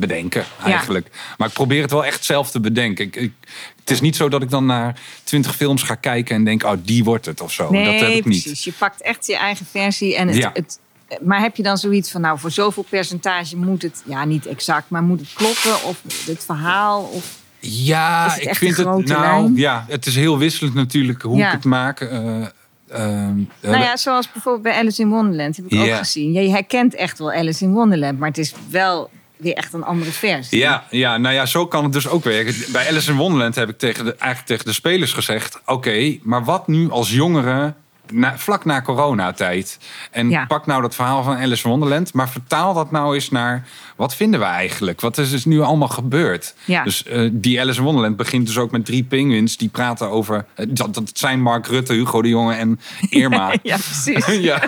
[0.00, 1.10] bedenken, eigenlijk.
[1.38, 3.04] Maar ik probeer het wel echt zelf te bedenken.
[3.04, 3.32] Ik, ik-
[3.80, 6.72] het is niet zo dat ik dan naar twintig films ga kijken en denk, oh,
[6.82, 7.70] die wordt het of zo.
[7.70, 8.42] nee, dat heb ik niet.
[8.42, 8.64] precies.
[8.64, 10.16] Je pakt echt je eigen versie.
[10.16, 10.50] En het, Ja.
[10.54, 10.78] het,
[11.20, 14.88] maar heb je dan zoiets van, nou, voor zoveel percentage moet het, ja, niet exact,
[14.90, 15.82] maar moet het kloppen?
[15.88, 17.02] Of het verhaal?
[17.02, 17.38] Of...
[17.58, 18.86] Ja, ik vind het.
[18.86, 19.56] Nou, lijn?
[19.56, 21.46] ja, het is heel wisselend natuurlijk hoe Ja.
[21.46, 22.00] ik het maak.
[22.00, 22.42] Eh,
[22.88, 26.32] ehm, Nou ja, zoals bijvoorbeeld bij Alice in Wonderland heb ik ook gezien.
[26.32, 29.10] Ja, je herkent echt wel Alice in Wonderland, maar het is wel
[29.40, 30.58] weer echt een andere versie.
[30.58, 32.54] Ja, ja, nou ja, zo kan het dus ook werken.
[32.72, 35.60] Bij Alice in Wonderland heb ik tegen de, eigenlijk tegen de spelers gezegd...
[35.66, 37.76] oké, maar wat nu als jongeren
[38.12, 39.78] na, vlak na coronatijd?
[40.10, 40.44] En Ja.
[40.46, 42.12] pak nou dat verhaal van Alice in Wonderland...
[42.12, 43.66] maar vertaal dat nou eens naar...
[43.96, 45.00] wat vinden we eigenlijk?
[45.00, 46.54] Wat is er nu allemaal gebeurd?
[46.64, 46.84] Ja.
[46.84, 49.56] Dus eh, die Alice in Wonderland begint dus ook met drie penguins...
[49.56, 50.44] die praten over...
[50.54, 53.52] eh, dat, dat zijn Mark Rutte, Hugo de Jonge en Irma.
[53.62, 54.26] Ja, precies.
[54.50, 54.60] ja,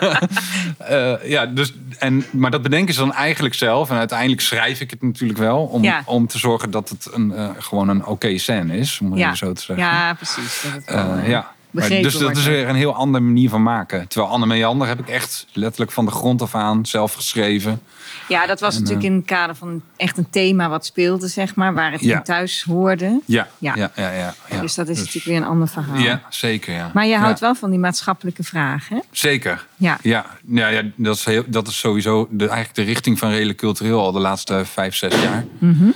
[0.79, 3.91] Eh, ja dus, en, maar dat bedenken ze dan eigenlijk zelf.
[3.91, 5.59] En uiteindelijk schrijf ik het natuurlijk wel.
[5.65, 6.03] Om, Ja.
[6.07, 8.99] om te zorgen dat het een, gewoon een oké scène is.
[9.03, 9.85] Om het zo te zeggen.
[9.87, 10.63] Ja, precies.
[10.63, 11.53] Dat het wel, ja.
[11.73, 14.09] Begrepen dus dat is weer een heel andere manier van maken.
[14.09, 17.81] Terwijl Anne Meander heb ik echt letterlijk van de grond af aan zelf geschreven.
[18.29, 21.75] Ja, dat was natuurlijk in het kader van echt een thema wat speelde, zeg maar,
[21.75, 22.17] waar het Ja.
[22.17, 23.21] in thuis hoorde.
[23.27, 23.73] Ja, Ja.
[23.77, 24.11] ja, ja.
[24.13, 25.99] ja, ja, Dus dat is natuurlijk weer een ander verhaal.
[25.99, 26.75] Ja, zeker.
[26.75, 26.91] Ja.
[26.95, 29.03] Maar je houdt wel van die maatschappelijke vragen, hè?
[29.11, 29.67] Zeker.
[29.77, 29.99] Ja.
[30.03, 33.59] Ja, ja, ja dat, is heel, dat is sowieso de, eigenlijk de richting van redelijk
[33.59, 35.45] cultureel al de laatste vijf, zes jaar.
[35.59, 35.89] Mhm.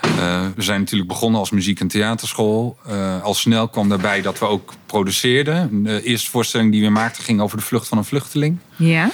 [0.00, 2.78] Eh, we zijn natuurlijk begonnen als muziek- en theaterschool.
[2.86, 5.82] Eh, al snel kwam daarbij dat we ook produceerden.
[5.84, 8.58] De eerste voorstelling die we maakten ging over de vlucht van een vluchteling.
[8.76, 9.10] Ja.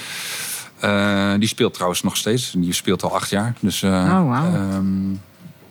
[0.79, 2.53] Eh, die speelt trouwens nog steeds.
[2.57, 3.53] Die speelt al acht jaar.
[3.59, 4.53] Dus, Oh, wauw.
[4.53, 5.11] ehm,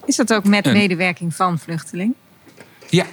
[0.05, 2.14] Is dat ook met En- medewerking van Vluchteling?
[2.90, 3.05] ja,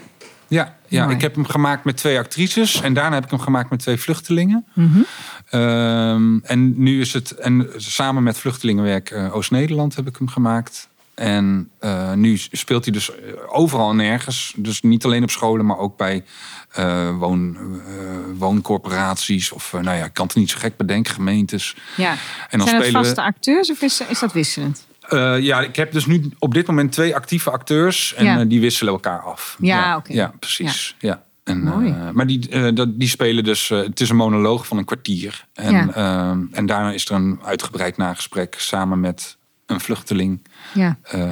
[0.47, 1.03] ja, ja.
[1.03, 1.15] Mooi.
[1.15, 2.81] ik heb hem gemaakt met twee actrices.
[2.81, 4.65] En daarna heb ik hem gemaakt met twee vluchtelingen.
[4.73, 4.99] Mhm.
[5.49, 10.89] Ehm, en nu is het, en samen met Vluchtelingenwerk Oost-Nederland heb ik hem gemaakt.
[11.15, 13.11] En eh, nu speelt hij dus
[13.47, 14.53] overal en nergens.
[14.57, 16.23] Dus niet alleen op scholen, maar ook bij
[16.71, 19.51] eh, woon, eh, wooncorporaties.
[19.51, 21.75] Of eh, nou ja, ik kan het niet zo gek bedenken, gemeentes.
[21.97, 22.11] Ja.
[22.49, 24.85] En dan Zijn spelen we- vaste acteurs of is, is dat wisselend?
[25.03, 28.13] Eh, ja, ik heb dus nu op dit moment twee actieve acteurs.
[28.13, 28.39] En Ja.
[28.39, 29.57] eh, die wisselen elkaar af.
[29.59, 30.13] Ja, oké.
[30.13, 30.95] Ja, precies.
[30.99, 31.23] Ja.
[31.43, 31.89] En, Mooi.
[31.89, 33.69] eh, maar die, eh, dat, die spelen dus...
[33.71, 35.45] eh, het is een monoloog van een kwartier.
[35.53, 35.89] En, Ja.
[35.93, 39.37] ehm, en daarna is er een uitgebreid nagesprek samen met
[39.73, 40.39] een vluchteling...
[40.73, 41.29] Ja, eh,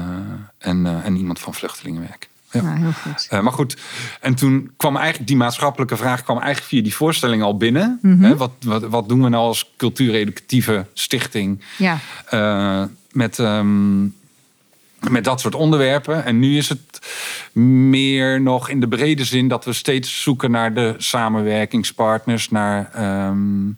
[0.57, 2.29] en, eh, en iemand van Vluchtelingenwerk.
[2.51, 2.61] Ja.
[2.61, 3.27] nou, heel goed.
[3.29, 3.77] Eh, maar goed,
[4.21, 7.99] en toen kwam eigenlijk die maatschappelijke vraag kwam eigenlijk via die voorstelling al binnen.
[8.01, 8.23] Mhm.
[8.23, 11.99] Hè, wat, wat, wat doen we nou als cultuureducatieve stichting Ja,
[13.11, 14.01] met, ehm,
[15.09, 16.25] met dat soort onderwerpen?
[16.25, 16.99] En nu is het
[17.53, 22.91] meer nog in de brede zin dat we steeds zoeken naar de samenwerkingspartners, naar.
[22.93, 23.69] ehm,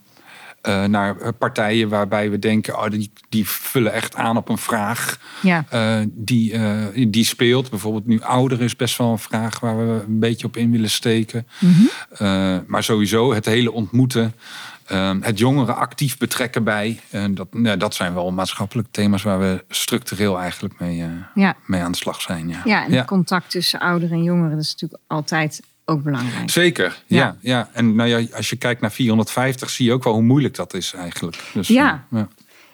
[0.63, 5.17] eh, naar partijen waarbij we denken, oh, die, die vullen echt aan op een vraag
[5.41, 5.65] ja.
[5.69, 7.69] eh, die, eh, die speelt.
[7.69, 10.89] Bijvoorbeeld nu ouder is best wel een vraag waar we een beetje op in willen
[10.89, 11.47] steken.
[11.59, 11.71] Mhm.
[12.09, 14.33] Eh, maar sowieso het hele ontmoeten.
[14.83, 16.99] eh, het jongeren actief betrekken bij.
[17.09, 21.55] eh, dat, nou, dat zijn wel maatschappelijke thema's waar we structureel eigenlijk mee, eh, Ja.
[21.65, 22.47] mee aan de slag zijn.
[22.49, 26.49] Ja, ja, en het contact tussen ouderen en jongeren dat is natuurlijk altijd ook belangrijk.
[26.49, 27.17] Zeker, Ja.
[27.17, 27.35] ja.
[27.41, 27.69] ja.
[27.73, 30.73] En nou ja, als je kijkt naar 450 zie je ook wel hoe moeilijk dat
[30.73, 31.37] is eigenlijk.
[31.53, 32.05] Dus, Ja.
[32.11, 32.27] eh, ja.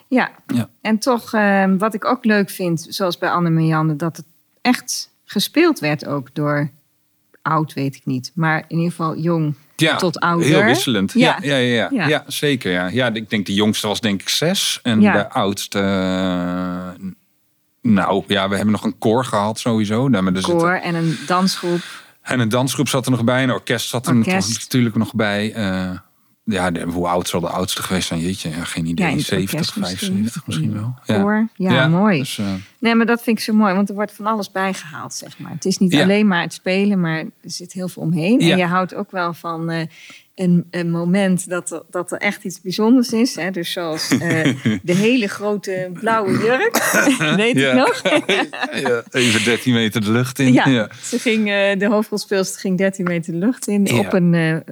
[0.08, 0.68] Ja, Ja.
[0.80, 4.26] en toch, eh, wat ik ook leuk vind, zoals bij Anne Marianne, dat het
[4.60, 6.70] echt gespeeld werd ook door
[7.42, 10.46] oud, weet ik niet, maar in ieder geval jong Ja, tot ouder.
[10.46, 11.12] Heel wisselend.
[11.12, 11.38] Ja.
[11.42, 12.72] Ja, ja, ja, zeker.
[12.72, 12.86] Ja.
[12.88, 14.78] ja, ik denk de jongste was denk ik zes.
[14.82, 15.12] En Ja.
[15.12, 15.78] de oudste...
[15.78, 16.88] eh,
[17.82, 20.08] nou, ja, we hebben nog een koor gehad sowieso.
[20.08, 21.80] Nou, maar zit- koor en een dansgroep.
[22.22, 23.42] En een dansgroep zat er nog bij.
[23.42, 24.58] Een orkest zat er Orkest.
[24.58, 25.52] natuurlijk nog bij.
[25.52, 25.90] Eh,
[26.50, 28.20] ja, de- hoe oud zal de oudste geweest zijn?
[28.20, 29.04] Jeetje, ja, geen idee.
[29.06, 29.98] Ja, in het 70, orkest misschien.
[29.98, 30.94] 75 misschien wel.
[31.04, 31.48] Ja.
[31.72, 32.18] Ja, mooi.
[32.18, 32.46] Dus, eh,
[32.78, 35.52] Nee, maar dat vind ik zo mooi, want er wordt van alles bijgehaald, zeg maar.
[35.52, 38.40] Het is niet alleen maar het spelen, maar er zit heel veel omheen.
[38.40, 39.80] En je houdt ook wel van eh,
[40.34, 43.34] een, een moment dat er, dat er echt iets bijzonders is.
[43.34, 43.50] Hè?
[43.50, 44.18] Dus zoals eh,
[44.82, 46.76] de hele grote blauwe jurk,
[47.36, 48.02] weet ik nog.
[48.86, 50.52] ja, even 13 meter de lucht in.
[50.52, 50.90] Ja, Ja.
[51.02, 51.44] Ze ging,
[51.78, 53.98] de hoofdrolspeelster ging 13 meter de lucht in Ja.
[53.98, 54.64] op een,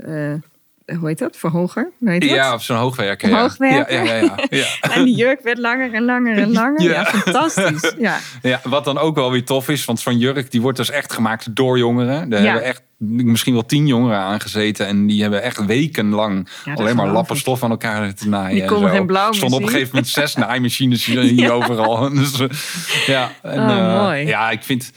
[0.97, 1.91] hoe heet dat, verhoger?
[1.99, 2.25] Dat?
[2.25, 3.29] Ja, op zo'n hoogwerker.
[3.29, 3.41] Ja.
[3.41, 4.05] hoogwerker.
[4.05, 4.67] Ja, ja, ja.
[4.81, 6.83] En die jurk werd langer en langer en langer.
[6.83, 7.93] Ja, fantastisch.
[7.99, 8.19] Ja.
[8.43, 11.13] Ja, wat dan ook wel weer tof is, want zo'n jurk die wordt dus echt
[11.13, 12.29] gemaakt door jongeren.
[12.31, 16.97] Daar hebben echt misschien wel tien jongeren aangezeten en die hebben echt wekenlang Ja, alleen
[16.97, 17.41] maar lappen ik.
[17.41, 18.69] stof aan elkaar te naaien.
[18.69, 22.09] Die geen blauw stonden op een gegeven moment zes naaimachines hier hier overal.
[22.15, 22.49] Dus, eh,
[23.07, 24.27] ja, en, Oh, eh, mooi.
[24.27, 24.93] ja, ik vind,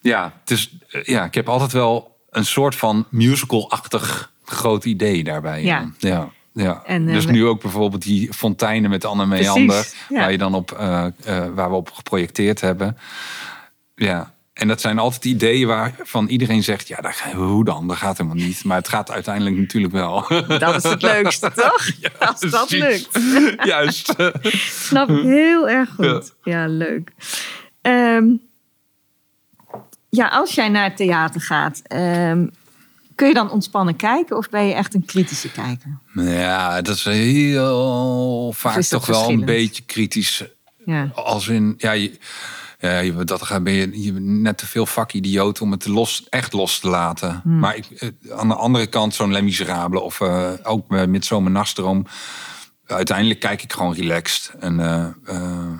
[0.00, 5.24] ja, het is, eh, ja, ik heb altijd wel een soort van musical-achtig groot idee
[5.24, 5.62] daarbij.
[5.62, 5.90] Ja.
[5.98, 6.28] ja.
[6.54, 10.18] Ja, En, eh, dus we- nu ook bijvoorbeeld die fonteinen met Anne Meander, ja.
[10.20, 12.96] waar, je dan op, eh, eh, waar we op geprojecteerd hebben.
[13.94, 16.88] Ja, En dat zijn altijd ideeën waarvan iedereen zegt...
[16.88, 17.88] ja, ga- hoe dan?
[17.88, 18.64] Dat gaat helemaal niet.
[18.64, 20.26] Maar het gaat uiteindelijk natuurlijk wel.
[20.58, 21.88] Dat is het leukste, toch?
[22.18, 23.08] Als dat precies.
[23.12, 23.64] lukt.
[23.72, 24.14] Juist.
[24.86, 26.34] Snap ik heel erg goed.
[26.42, 27.10] Ja, leuk.
[27.82, 28.24] Ehm,
[30.08, 32.46] ja, als jij naar het theater gaat, ehm,
[33.22, 35.98] kun je dan ontspannen kijken of ben je echt een kritische kijker?
[36.14, 40.44] Ja, dat is heel vaak is toch wel een beetje kritisch.
[40.84, 42.18] Ja, Als in, ja, je,
[42.78, 46.52] ja dat ga- ben je, je bent net te veel vakidioot om het los, echt
[46.52, 47.40] los te laten.
[47.42, 47.58] Hmm.
[47.58, 51.50] Maar ik, eh, aan de andere kant, zo'n Les Miserables of eh, ook met Midsomer
[51.50, 52.06] Nachtstroom.
[52.86, 54.52] Uiteindelijk kijk ik gewoon relaxed.
[54.60, 55.06] En eh,
[55.36, 55.70] eh,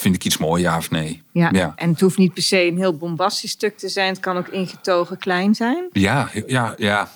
[0.00, 1.22] vind ik iets mooi, ja of nee?
[1.32, 1.48] ja.
[1.52, 1.72] Ja.
[1.76, 4.08] en het hoeft niet per se een heel bombastisch stuk te zijn.
[4.08, 5.88] Het kan ook ingetogen klein zijn.
[5.92, 7.10] Ja, ja, ja.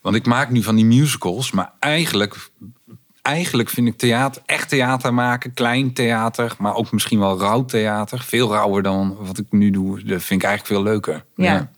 [0.00, 2.50] Want ik maak nu van die musicals, maar eigenlijk,
[3.22, 8.20] eigenlijk vind ik theater, echt theater maken, klein theater, maar ook misschien wel rauw theater,
[8.22, 10.02] veel rauwer dan wat ik nu doe.
[10.02, 11.24] Dat vind ik eigenlijk veel leuker.
[11.34, 11.44] Ja.
[11.44, 11.70] Ja.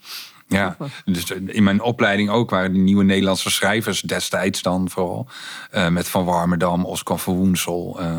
[0.50, 5.26] Ja, dus in mijn opleiding ook waren die nieuwe Nederlandse schrijvers destijds dan vooral.
[5.70, 8.18] eh, met Van Warmerdam, Oscar van Woensel, eh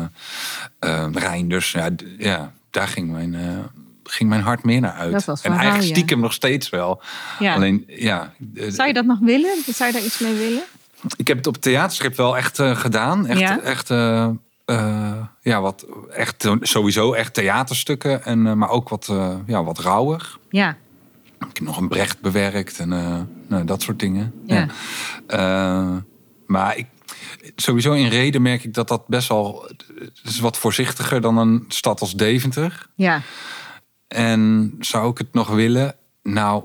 [0.78, 1.72] eh, Reinders.
[1.72, 3.36] Ja, ja, daar ging mijn,
[4.04, 5.28] ging mijn hart meer naar uit.
[5.28, 5.94] En eigenlijk ja.
[5.94, 7.02] stiekem nog steeds wel.
[7.38, 7.54] Ja.
[7.54, 8.32] Alleen, ja.
[8.54, 9.56] Zou je dat nog willen?
[9.66, 10.62] Zou je daar iets mee willen?
[11.16, 13.26] ik heb het op het theaterstrip wel echt gedaan.
[13.26, 13.60] Echt, Ja?
[13.60, 13.88] echt,
[15.42, 20.36] ja, wat echt sowieso echt theaterstukken, en, maar ook wat, eh, ja, wat rauwer.
[20.50, 20.76] Ja,
[21.48, 24.32] Ik heb nog een Brecht bewerkt en eh, nou, dat soort dingen.
[24.46, 24.66] Ja.
[25.26, 25.96] Eh,
[26.46, 26.86] maar ik,
[27.56, 29.68] sowieso in Reden merk ik dat dat best wel...
[29.98, 32.86] Het is wat voorzichtiger dan een stad als Deventer.
[32.94, 33.22] ja.
[34.08, 35.94] En zou ik het nog willen?
[36.22, 36.64] Nou,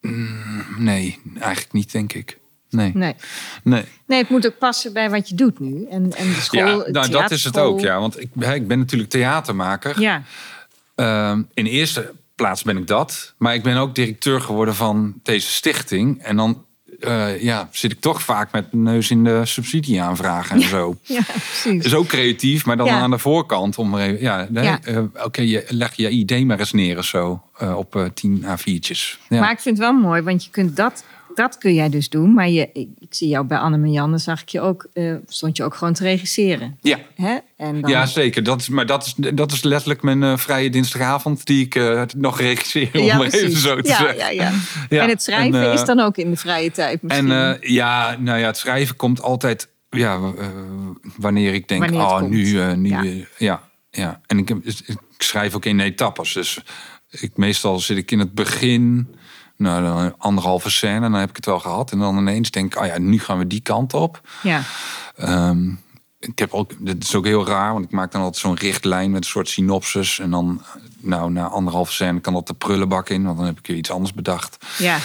[0.00, 2.38] mm, nee, eigenlijk niet, denk ik.
[2.70, 2.90] Nee.
[2.94, 3.14] Nee.
[3.62, 3.84] nee.
[4.06, 5.86] nee, het moet ook passen bij wat je doet nu.
[5.90, 8.00] En, en de school, ja, nou, dat is het ook, ja.
[8.00, 10.00] Want ik, ik ben natuurlijk theatermaker.
[10.00, 10.22] Ja,
[10.94, 13.34] Ehm, in eerste plaats ben ik dat.
[13.38, 16.22] Maar ik ben ook directeur geworden van deze stichting.
[16.22, 16.64] En dan
[17.00, 20.96] eh, ja, zit ik toch vaak met mijn neus in de subsidieaanvragen en zo.
[21.02, 21.84] ja precies.
[21.84, 22.98] Is ook creatief, maar dan Ja.
[23.00, 23.78] aan de voorkant.
[23.78, 24.80] Om even, ja, Ja.
[24.82, 27.42] eh, Oké, je leg je idee maar eens neer of zo.
[27.58, 29.18] eh, op 10 A4'tjes.
[29.28, 29.40] Ja.
[29.40, 32.34] Maar ik vind het wel mooi, want je kunt dat, dat kun jij dus doen.
[32.34, 35.56] Maar je, ik, ik zie jou bij Anne Marianne, zag ik je ook, eh, stond
[35.56, 36.78] je ook gewoon te regisseren.
[36.80, 36.98] ja.
[37.14, 37.36] Hè?
[37.56, 38.42] En dan, Ja, zeker.
[38.42, 42.02] Dat is, maar dat is, dat is letterlijk mijn eh, vrije dinsdagavond die ik eh,
[42.16, 42.90] nog regisseer.
[42.92, 44.16] om Ja, even zo te ja, zeggen.
[44.16, 44.52] ja, ja.
[44.88, 47.30] Ja, En het schrijven en, is dan ook in de vrije tijd misschien.
[47.30, 50.20] En ja, nou ja, het schrijven komt altijd ja,
[51.16, 52.30] wanneer ik denk, Wanneer oh, komt.
[52.30, 53.02] nu, nu, Ja.
[53.02, 53.24] ja.
[53.38, 54.20] ja, ja.
[54.26, 54.50] En ik,
[54.86, 56.32] ik schrijf ook in etappes.
[56.32, 56.60] Dus
[57.20, 59.14] ik, meestal zit ik in het begin,
[59.56, 61.92] nou, dan anderhalve scène, en dan heb ik het wel gehad.
[61.92, 64.20] En dan ineens denk ik, oh ja, nu gaan we die kant op.
[64.42, 64.62] ja.
[65.16, 65.68] Ehm,
[66.18, 69.10] ik heb ook, dit is ook heel raar, want ik maak dan altijd zo'n richtlijn
[69.10, 70.18] met een soort synopsis.
[70.18, 70.62] En dan,
[71.00, 73.90] nou, na anderhalve scène kan dat de prullenbak in, want dan heb ik weer iets
[73.90, 74.66] anders bedacht.
[74.78, 74.98] ja.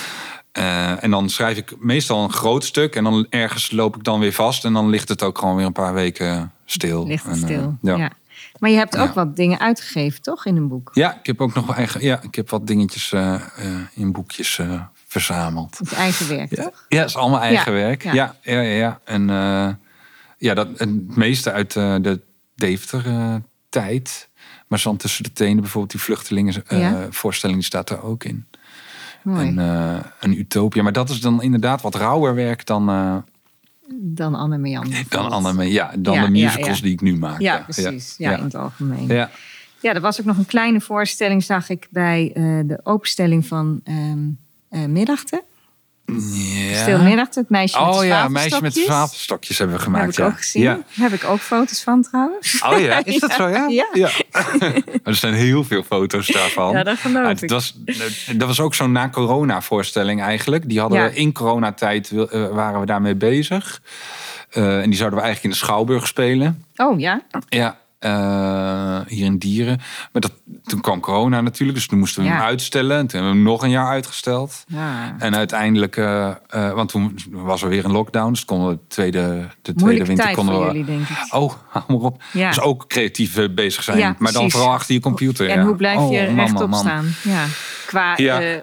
[0.51, 4.19] Eh, en dan schrijf ik meestal een groot stuk en dan ergens loop ik dan
[4.19, 4.65] weer vast.
[4.65, 7.07] En dan ligt het ook gewoon weer een paar weken stil.
[7.07, 7.77] Ligt En, eh, stil.
[7.81, 7.95] ja.
[7.97, 8.09] ja.
[8.59, 9.13] Maar je hebt ook Ja.
[9.13, 10.89] wat dingen uitgegeven, toch, in een boek?
[10.93, 13.41] Ja, ik heb ook nog eigen, ja, ik heb wat dingetjes eh, eh,
[13.93, 15.77] in boekjes eh, verzameld.
[15.77, 16.85] Het eigen werk, Ja, toch?
[16.89, 18.03] ja, het is allemaal eigen Ja, werk.
[18.03, 18.35] ja.
[18.41, 18.99] Ja, ja.
[19.03, 19.27] En
[20.37, 22.21] ja, dat, het meeste uit de
[22.55, 24.29] Deventer-tijd.
[24.67, 27.07] maar dan tussen de tenen, bijvoorbeeld die vluchtelingen eh, Ja.
[27.09, 28.45] voorstelling, die staat er ook in.
[29.23, 29.47] Mooi.
[29.47, 29.57] En
[30.19, 30.83] een utopia.
[30.83, 32.85] Maar dat is dan inderdaad wat rauwer werk dan,
[33.93, 35.03] Dan Anne Marianne.
[35.09, 35.31] dan.
[35.31, 36.83] Anne, ja, dan Ja, de musicals ja.
[36.83, 37.39] die ik nu maak.
[37.39, 38.15] Ja, precies.
[38.17, 39.07] Ja, in het algemeen.
[39.07, 39.29] ja.
[39.81, 43.81] Ja, er was ook nog een kleine voorstelling, zag ik, bij eh, de openstelling van
[43.83, 44.29] ehm
[44.69, 45.43] eh Middagte.
[46.33, 46.81] Ja.
[46.81, 49.57] Stil Middagte, het meisje met Oh ja, meisje met zwavelstokjes.
[49.57, 50.03] hebben we gemaakt.
[50.05, 50.25] Heb ik ja.
[50.25, 50.61] ook gezien.
[50.61, 50.79] Ja.
[50.89, 52.61] Heb ik ook foto's van trouwens.
[52.63, 53.47] Oh ja, is dat zo?
[53.47, 53.67] Ja.
[53.93, 54.09] Ja.
[55.03, 56.71] Er zijn heel veel foto's daarvan.
[56.71, 57.49] Ja, dat geloof Ah, ik.
[57.49, 57.77] was,
[58.35, 60.69] dat was ook zo'n na-corona voorstelling eigenlijk.
[60.69, 63.81] Die hadden we in coronatijd eh, waren we daarmee bezig.
[64.49, 66.63] Eh, en die zouden we eigenlijk in de Schouwburg spelen.
[66.75, 69.77] Oh ja, Ja, eh, hier in Dieren.
[70.11, 70.31] Maar dat,
[70.63, 72.35] toen kwam corona natuurlijk, dus toen moesten we Ja.
[72.35, 72.97] hem uitstellen.
[72.97, 74.63] En toen hebben we hem nog een jaar uitgesteld.
[74.67, 75.15] ja.
[75.19, 78.29] En uiteindelijk, eh, eh, want toen was er weer een lockdown.
[78.31, 80.71] Dus konden we de tweede, de tweede winter tijd konden voor we.
[80.71, 81.17] jullie, denk ik.
[81.33, 82.23] Oh, hou maar op.
[82.33, 82.47] Ja.
[82.49, 84.15] Dus ook creatief bezig zijn.
[84.19, 85.49] Maar dan vooral achter je computer.
[85.49, 87.05] En hoe blijf je Oh, rechtop staan?
[87.23, 87.45] Ja.
[87.85, 88.15] Qua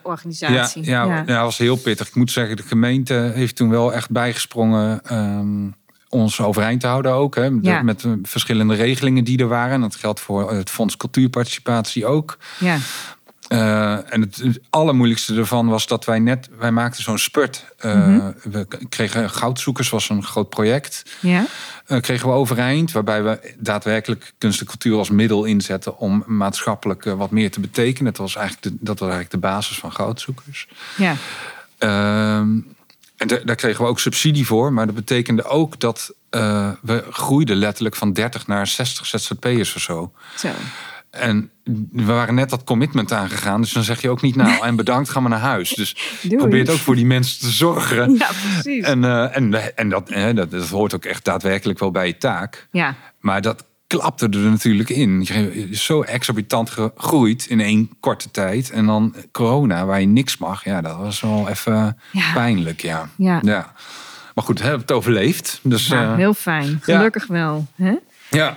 [0.02, 0.84] organisatie.
[0.84, 1.22] ja, ja.
[1.22, 2.08] dat was heel pittig.
[2.08, 5.00] Ik moet zeggen, de gemeente heeft toen wel echt bijgesprongen.
[5.04, 5.66] ehm,
[6.08, 7.34] ons overeind te houden ook.
[7.34, 7.82] Hè, met, Ja.
[7.82, 9.74] met de verschillende regelingen die er waren.
[9.74, 12.38] En dat geldt voor het Fonds Cultuurparticipatie ook.
[12.58, 12.78] ja.
[13.48, 17.64] Eh, en het, het allermoeilijkste ervan was dat wij net, wij maakten zo'n spurt.
[17.78, 18.30] Eh, Mhm.
[18.42, 21.02] We kregen Goudzoekers, was een groot project.
[21.20, 21.44] Ja?
[21.86, 27.04] eh, kregen we overeind, waarbij we daadwerkelijk kunst en cultuur als middel inzetten om maatschappelijk
[27.04, 28.12] wat meer te betekenen.
[28.12, 30.68] Dat was eigenlijk de, dat was eigenlijk de basis van Goudzoekers.
[30.96, 31.14] Ja.
[31.78, 32.48] Ehm,
[33.16, 37.04] en da- daar kregen we ook subsidie voor, maar dat betekende ook dat eh, we
[37.10, 40.12] groeiden letterlijk van 30 naar 60 ZZP'ers of zo.
[40.36, 40.48] Zo.
[41.10, 41.50] En
[41.92, 43.60] we waren net dat commitment aangegaan.
[43.60, 45.70] Dus dan zeg je ook niet nou en bedankt, gaan we naar huis.
[45.70, 46.36] Dus Doei.
[46.36, 48.14] probeer het ook voor die mensen te zorgen.
[48.14, 48.84] Ja, precies.
[48.84, 52.16] En, eh, en, en dat, eh, dat, dat hoort ook echt daadwerkelijk wel bij je
[52.16, 52.68] taak.
[52.70, 52.94] Ja.
[53.20, 55.20] Maar dat klapte er natuurlijk in.
[55.22, 58.70] Je is zo exorbitant gegroeid in één korte tijd.
[58.70, 60.64] En dan corona, waar je niks mag.
[60.64, 62.32] Ja, dat was wel even Ja.
[62.32, 63.08] pijnlijk, ja.
[63.16, 63.40] Ja.
[64.34, 65.60] Maar goed, we hebben het overleefd.
[65.62, 66.78] Dus, Ja, eh, heel fijn.
[66.82, 67.66] Gelukkig wel.
[67.74, 67.94] Hè?
[68.30, 68.56] ja.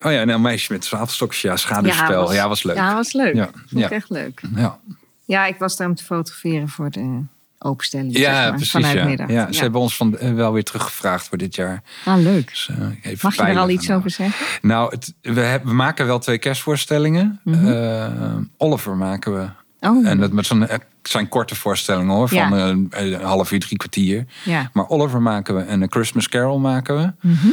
[0.00, 1.42] Oh ja, en een meisje met zwavelstokjes.
[1.42, 2.32] Ja, schaduwspel.
[2.32, 2.76] Ja, was, leuk.
[2.76, 3.34] Ja, was leuk.
[3.34, 3.44] Ja.
[3.52, 3.90] Vond ik Ja.
[3.90, 4.42] echt leuk.
[4.54, 4.78] Ja,
[5.24, 7.20] Ja, ik was daar om te fotograferen voor de
[7.58, 8.12] openstelling.
[8.18, 8.70] ja zeg maar, precies.
[8.70, 9.04] Vanuit Ja.
[9.04, 9.30] middag.
[9.30, 11.82] Ja, ze hebben ons van, eh, wel weer teruggevraagd voor dit jaar.
[12.04, 12.48] Ah, leuk.
[12.48, 14.46] Dus, eh, even Mag je er al iets over zeggen?
[14.62, 17.40] Nou, het, we, hebben- we maken wel twee kerstvoorstellingen.
[17.44, 17.66] Mhm.
[17.72, 19.48] Eh, Oliver maken we.
[19.80, 23.60] Oh, En dat met zo'n, het zijn korte voorstellingen hoor, van een, een half uur,
[23.60, 24.24] drie kwartier.
[24.44, 24.70] ja.
[24.72, 27.12] Maar Oliver maken we en een Christmas Carol maken we.
[27.28, 27.46] Mhm.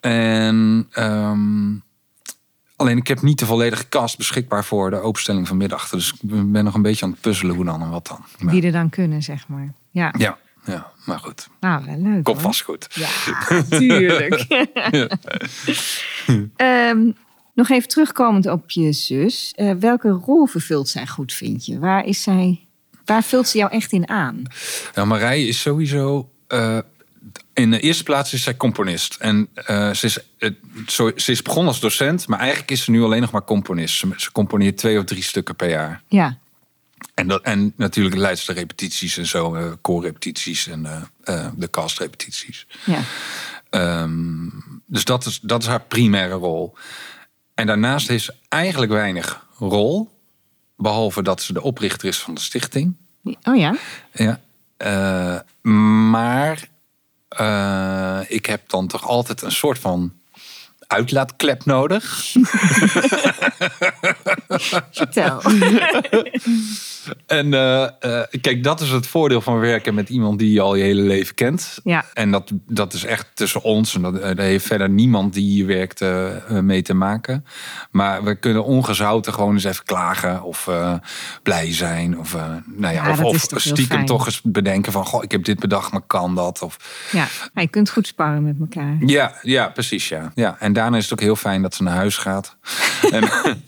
[0.00, 1.68] En ehm,
[2.76, 5.88] alleen ik heb niet de volledige cast beschikbaar voor de openstelling vanmiddag.
[5.88, 8.24] Dus ik ben nog een beetje aan het puzzelen hoe dan en wat dan.
[8.38, 9.72] Maar- Die er dan kunnen, zeg maar.
[9.90, 11.48] Ja, ja, ja, maar goed.
[11.60, 12.26] nou, wel leuk.
[12.26, 12.40] Hoor.
[12.40, 12.86] vast goed.
[12.90, 13.08] Ja,
[13.78, 14.46] tuurlijk.
[16.56, 17.10] Ehm,
[17.54, 19.52] nog even terugkomend op je zus.
[19.56, 21.78] Eh, welke rol vervult zij goed, vind je?
[21.78, 22.66] Waar, is zij,
[23.04, 24.42] waar vult ze jou echt in aan?
[24.94, 26.30] Nou, Marije is sowieso.
[26.46, 26.78] eh,
[27.56, 29.16] in de eerste plaats is zij componist.
[29.18, 30.50] En eh, ze, is, eh,
[30.86, 33.96] zo, ze is begonnen als docent, maar eigenlijk is ze nu alleen nog maar componist.
[33.98, 36.02] Ze, ze componeert twee of drie stukken per jaar.
[36.08, 36.38] Ja,
[37.14, 41.10] En, dat, en natuurlijk leidt ze de repetities en zo, eh koorrepetities en
[41.56, 42.66] de castrepetities.
[42.84, 43.00] ja.
[43.70, 44.48] Ehm,
[44.86, 46.74] dus dat is, dat is haar primaire rol.
[47.54, 50.10] En daarnaast heeft ze eigenlijk weinig rol,
[50.76, 52.96] behalve dat ze de oprichter is van de stichting.
[53.42, 53.76] Oh ja?
[54.12, 54.40] Ja.
[56.10, 56.68] Maar
[57.36, 60.12] eh, ik heb dan toch altijd een soort van
[60.86, 62.22] uitlaatklep nodig.
[64.90, 65.42] Vertel.
[67.26, 70.74] En eh, eh, kijk, dat is het voordeel van werken met iemand die je al
[70.74, 71.78] je hele leven kent.
[71.84, 72.04] Ja.
[72.14, 73.94] En dat, dat is echt tussen ons.
[73.94, 76.04] En dat, eh, daar heeft verder niemand die hier werkt
[76.48, 77.44] mee te maken.
[77.90, 80.42] Maar we kunnen ongezouten gewoon eens even klagen.
[80.42, 80.70] Of
[81.42, 82.18] blij zijn.
[82.18, 82.34] Of,
[82.66, 85.06] nou ja, Ja, of, stiekem toch eens bedenken van...
[85.06, 86.62] Goh, ik heb dit bedacht, maar kan dat?
[86.62, 86.76] Of,
[87.12, 88.96] Ja, maar je kunt goed sparren met elkaar.
[89.00, 90.08] ja, ja, precies.
[90.08, 90.32] Ja.
[90.34, 90.56] Ja.
[90.58, 92.56] En daarna is het ook heel fijn dat ze naar huis gaat.
[93.12, 93.20] en,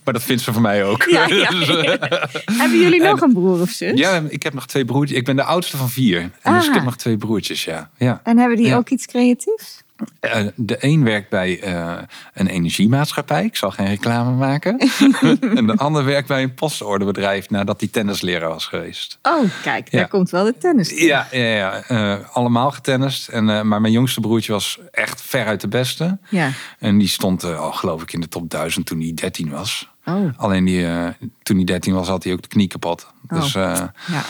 [0.05, 1.03] maar dat vindt ze van mij ook.
[1.03, 1.27] Ja,
[2.61, 3.99] Hebben jullie nog een broer of zus?
[3.99, 5.19] ja, ik heb nog twee broertjes.
[5.19, 6.21] Ik ben de oudste van vier.
[6.21, 6.69] En dus Ah.
[6.69, 7.91] ik heb nog twee broertjes, ja.
[7.97, 8.21] ja.
[8.25, 8.77] En hebben die Ja.
[8.77, 9.83] ook iets creatiefs?
[10.21, 11.93] Eh, de een werkt bij eh,
[12.35, 13.45] een energiemaatschappij.
[13.45, 14.79] Ik zal geen reclame maken.
[15.57, 19.19] en de ander werkt bij een postorderbedrijf nadat hij tennisleraar was geweest.
[19.23, 20.91] Oh, kijk, daar komt wel de tennis.
[21.01, 21.83] Ja, ja, ja.
[21.83, 23.29] eh, allemaal getennist.
[23.29, 26.19] En, maar mijn jongste broertje was echt veruit de beste.
[26.29, 26.51] Ja.
[26.79, 29.89] En die stond al geloof ik in de top 1000 toen hij 13 was.
[30.09, 31.07] Oh, Alleen die, eh,
[31.43, 33.07] toen hij 13 was had hij ook de knie kapot.
[33.29, 34.23] Dus eh, ja.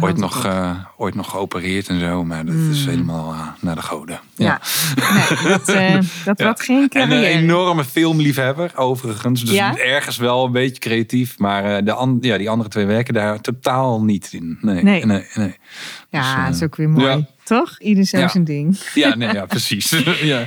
[0.00, 2.24] Ooit, nog, eh, ooit nog geopereerd en zo.
[2.24, 4.20] Maar dat is helemaal eh, naar de goden.
[4.34, 4.60] Ja,
[4.96, 5.66] nee, dat,
[6.24, 6.54] dat Ja.
[6.56, 7.26] geen En een carrière.
[7.26, 9.44] enorme filmliefhebber, overigens.
[9.44, 11.38] Dus ergens wel een beetje creatief.
[11.38, 14.58] Maar de an ja, die andere twee werken daar totaal niet in.
[14.60, 15.04] Nee, Nee.
[15.04, 15.56] nee, nee.
[16.10, 17.26] ja, Dus, dat is ook weer mooi.
[17.44, 17.78] Toch?
[17.80, 18.78] Ieder zo zijn ding.
[18.94, 19.90] Ja, nee, ja precies.
[20.22, 20.46] ja.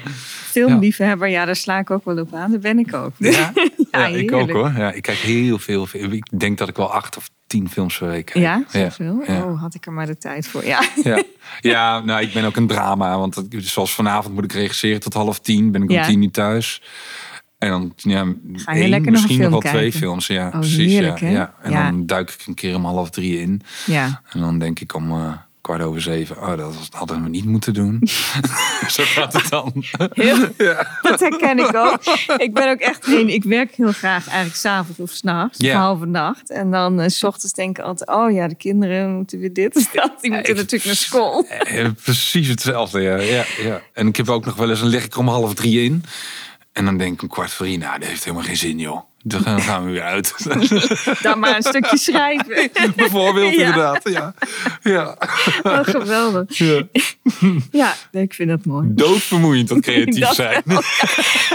[0.67, 2.51] Filmliefhebber, ja, daar sla ik ook wel op aan.
[2.51, 3.11] Daar ben ik ook.
[3.17, 3.51] Ja?
[3.91, 4.71] Ja, ik ook hoor.
[4.77, 5.87] Ja, ik kijk heel veel.
[5.93, 8.43] Ik denk dat ik wel acht of tien films per week kijk.
[8.45, 8.89] Ja, ja.
[8.89, 9.23] zoveel?
[9.27, 9.43] Ja.
[9.43, 10.65] Oh, had ik er maar de tijd voor.
[10.65, 10.83] Ja.
[11.03, 11.23] Ja,
[11.61, 13.17] ja nou, ik ben ook een drama.
[13.17, 15.71] Want zoals vanavond moet ik regisseren tot half tien.
[15.71, 16.01] Ben ik Ja.
[16.01, 16.81] om tien uur thuis.
[17.57, 20.27] En dan ja, Ga je één, misschien nog wel twee films.
[20.27, 20.91] Ja, Oh, precies.
[20.91, 21.53] heerlijk, ja, ja.
[21.61, 21.83] En Ja.
[21.89, 23.61] dan duik ik een keer om half drie in.
[23.85, 24.21] ja.
[24.31, 25.33] En dan denk ik om eh,
[25.75, 26.37] kwart over zeven.
[26.37, 28.01] Oh, dat was- hadden we niet moeten doen.
[28.87, 29.71] Zo gaat het dan.
[30.13, 30.37] Heel,
[31.01, 31.99] Dat herken ik ook.
[32.37, 33.29] Ik ben ook echt een.
[33.29, 35.73] Ik werk heel graag eigenlijk s'avonds of s'nachts, Ja.
[35.73, 36.49] of halve nacht.
[36.49, 39.75] En dan eh, s ochtends denk ik altijd: oh ja, de kinderen moeten weer dit
[39.75, 40.11] of dat.
[40.21, 41.45] Die moeten natuurlijk naar school.
[41.47, 43.15] Eh, precies hetzelfde, ja.
[43.17, 43.81] ja, ja.
[43.93, 46.03] En ik heb ook nog wel eens, dan lig ik om half drie in.
[46.73, 49.01] En dan denk ik om kwart voor drie, nou, dat heeft helemaal geen zin, joh.
[49.29, 50.33] Dan gaan we weer uit.
[51.21, 52.69] Dan maar een stukje schrijven.
[52.95, 53.59] Bijvoorbeeld, Ja.
[53.65, 54.09] inderdaad.
[54.09, 54.33] Ja.
[54.83, 55.17] Ja.
[55.63, 56.57] Oh, geweldig.
[56.57, 56.83] ja.
[57.71, 58.87] Ja, ik vind dat mooi.
[58.91, 60.61] Doodvermoeiend dat creatief Dat zijn.
[60.65, 60.81] wel.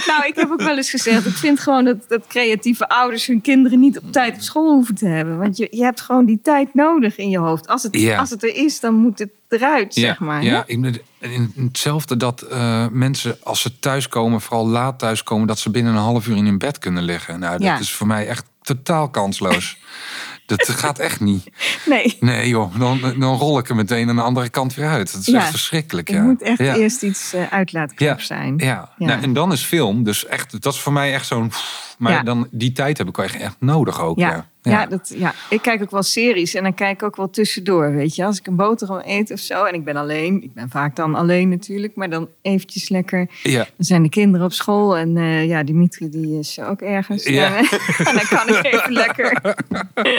[0.07, 3.41] Nou, ik heb ook wel eens gezegd, ik vind gewoon dat, dat creatieve ouders hun
[3.41, 5.39] kinderen niet op tijd op school hoeven te hebben.
[5.39, 7.69] Want je, je hebt gewoon die tijd nodig in je hoofd.
[7.69, 8.19] Als het, Ja.
[8.19, 10.43] als het er is, dan moet het eruit, zeg maar.
[10.45, 15.71] Ja, in, in hetzelfde dat eh, mensen als ze thuiskomen, vooral laat thuiskomen, dat ze
[15.71, 17.41] binnen een half uur in hun bed kunnen liggen.
[17.41, 17.79] Nou, dat Ja.
[17.79, 19.77] is voor mij echt totaal kansloos.
[20.47, 21.45] dat gaat echt niet.
[21.87, 25.13] Nee, Nee joh, dan, dan rol ik er meteen aan de andere kant weer uit.
[25.13, 25.39] Dat is Ja.
[25.39, 26.09] echt verschrikkelijk.
[26.09, 26.23] er Ja.
[26.23, 26.75] moet echt ja.
[26.77, 28.25] eerst iets eh uitlaatklep Ja.
[28.25, 28.55] zijn.
[28.57, 28.67] Ja,
[28.99, 29.07] Ja.
[29.07, 31.53] Nou, en dan is film dus echt, dat is voor mij echt zo'n...
[31.99, 32.23] Maar Ja.
[32.23, 34.19] dan, die tijd heb ik wel echt, echt nodig ook.
[34.19, 34.87] Ja, Ja, ja.
[34.87, 38.15] dat, ja, ik kijk ook wel series en dan kijk ik ook wel tussendoor, weet
[38.15, 38.25] je.
[38.25, 41.15] Als ik een boterham eet of zo en ik ben alleen, ik ben vaak dan
[41.15, 43.29] alleen natuurlijk, maar dan eventjes lekker.
[43.43, 43.59] ja.
[43.77, 47.25] Dan zijn de kinderen op school en eh, ja, Dimitri die is ook ergens.
[47.25, 47.57] Ja.
[47.57, 47.65] En,
[48.09, 49.41] en dan kan ik even lekker.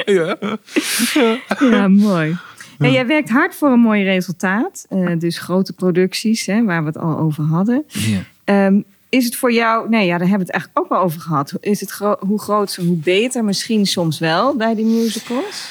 [0.18, 0.38] ja.
[1.60, 2.38] Ja, mooi.
[2.80, 4.86] Ja, jij werkt hard voor een mooi resultaat.
[4.90, 7.84] Eh, dus grote producties, hè, waar we het al over hadden.
[7.88, 8.20] ja.
[8.44, 8.82] Ehm,
[9.16, 11.54] is het voor jou, nee, ja, daar hebben we het eigenlijk ook wel over gehad.
[11.60, 13.44] Is het gro- hoe groter, hoe beter?
[13.44, 15.68] Misschien soms wel bij die musicals.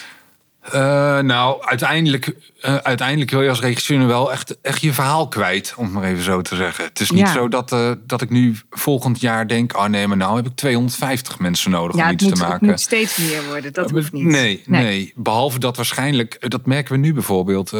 [0.64, 5.74] Eh, nou, uiteindelijk, eh, uiteindelijk wil je als regisseur wel echt, echt je verhaal kwijt,
[5.76, 6.84] om het maar even zo te zeggen.
[6.84, 7.32] Het is niet Ja.
[7.32, 10.54] zo dat, eh, dat ik nu volgend jaar denk, oh nee, maar nou heb ik
[10.54, 12.66] 250 mensen nodig Ja, om het iets moet, te het maken.
[12.66, 13.72] moet steeds meer worden.
[13.72, 14.24] Dat hoeft niet.
[14.24, 17.72] Nee, nee, Behalve dat waarschijnlijk, dat merken we nu bijvoorbeeld.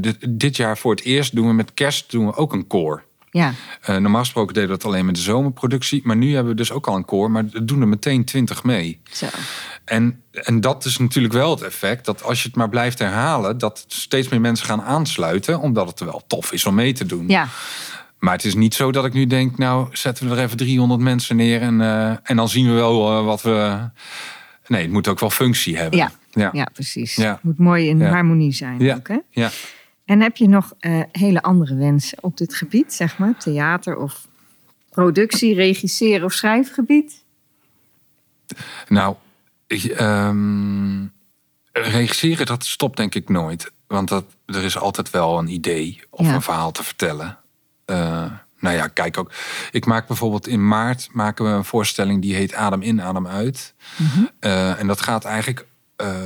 [0.00, 3.02] dit, dit jaar voor het eerst doen we met kerst doen we ook een koor.
[3.30, 6.00] Ja, Eh, normaal gesproken deden we dat alleen met de zomerproductie.
[6.04, 7.30] Maar nu hebben we dus ook al een koor.
[7.30, 9.00] Maar er doen er meteen 20 mee.
[9.12, 9.26] zo.
[9.84, 12.04] En, en dat is natuurlijk wel het effect.
[12.04, 13.58] Dat als je het maar blijft herhalen.
[13.58, 15.60] Dat steeds meer mensen gaan aansluiten.
[15.60, 17.28] Omdat het wel tof is om mee te doen.
[17.28, 17.48] Ja,
[18.18, 19.58] Maar het is niet zo dat ik nu denk.
[19.58, 21.60] Nou zetten we er even 300 mensen neer.
[21.60, 23.78] En, eh, en dan zien we wel eh, wat we...
[24.66, 25.98] Nee, het moet ook wel functie hebben.
[25.98, 26.10] Ja.
[26.30, 26.50] ja.
[26.52, 27.14] ja precies.
[27.14, 27.30] Ja.
[27.32, 28.08] Het moet mooi in Ja.
[28.10, 28.94] harmonie zijn Ja.
[28.94, 29.18] ook, hè?
[29.30, 29.50] ja.
[30.10, 33.36] En heb je nog eh, hele andere wensen op dit gebied, zeg maar?
[33.38, 34.26] Theater of
[34.88, 37.24] productie, regisseren of schrijfgebied?
[38.88, 39.16] Nou,
[39.66, 41.04] ik, ehm,
[41.72, 43.72] regisseren, dat stopt denk ik nooit.
[43.86, 46.34] Want dat, er is altijd wel een idee of Ja.
[46.34, 47.38] een verhaal te vertellen.
[47.84, 49.32] Eh, nou ja, kijk ook.
[49.70, 53.74] Ik maak bijvoorbeeld in maart maken we een voorstelling die heet Adem in, Adem uit.
[54.38, 55.66] Eh, en dat gaat eigenlijk,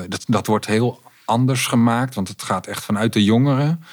[0.08, 2.14] dat, dat wordt heel anders gemaakt.
[2.14, 3.84] Want het gaat echt vanuit de jongeren.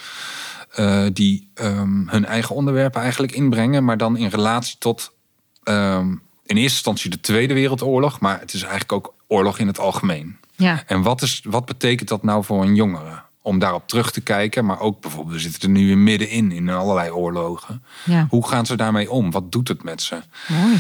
[0.72, 3.84] eh, die ehm, hun eigen onderwerpen eigenlijk inbrengen.
[3.86, 5.12] Maar dan in relatie tot
[5.64, 6.10] ehm,
[6.46, 8.20] in eerste instantie de Tweede Wereldoorlog.
[8.20, 10.38] Maar het is eigenlijk ook oorlog in het algemeen.
[10.56, 13.22] Ja, En wat, is, wat betekent dat nou voor een jongere?
[13.42, 14.66] Om daarop terug te kijken.
[14.66, 17.84] Maar ook bijvoorbeeld, we zitten er nu weer middenin in allerlei oorlogen.
[18.04, 18.28] ja.
[18.30, 19.32] Hoe gaan ze daarmee om?
[19.32, 20.22] Wat doet het met ze?
[20.48, 20.78] mooi.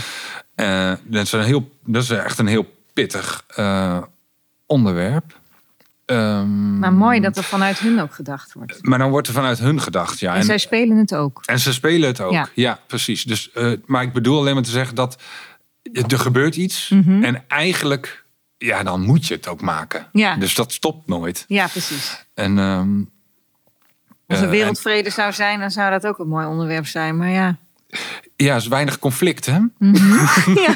[0.56, 3.97] Eh, dat, is een heel, dat is echt een heel pittig eh,
[4.66, 5.39] onderwerp.
[6.80, 8.78] Maar mooi dat er vanuit hun ook gedacht wordt.
[8.82, 10.20] maar dan wordt er vanuit hun gedacht.
[10.20, 10.32] Ja.
[10.32, 11.41] En, En, zij spelen het ook.
[11.45, 12.32] en ze spelen het ook.
[12.32, 12.49] Ja.
[12.53, 13.24] Ja, precies.
[13.24, 15.22] Dus, eh, maar ik bedoel alleen maar te zeggen dat
[16.07, 16.89] er gebeurt iets.
[16.89, 17.24] Mhm.
[17.24, 18.24] En eigenlijk,
[18.57, 20.07] ja, dan moet je het ook maken.
[20.12, 20.36] Ja.
[20.36, 21.45] Dus dat stopt nooit.
[21.47, 22.26] Ja, precies.
[22.34, 22.89] En, ehm,
[24.28, 27.18] Als er eh, wereldvrede zou zijn, dan zou dat ook een mooi onderwerp zijn.
[27.18, 27.57] Maar ja.
[28.36, 29.60] Ja, is weinig conflict, hè?
[30.64, 30.76] ja.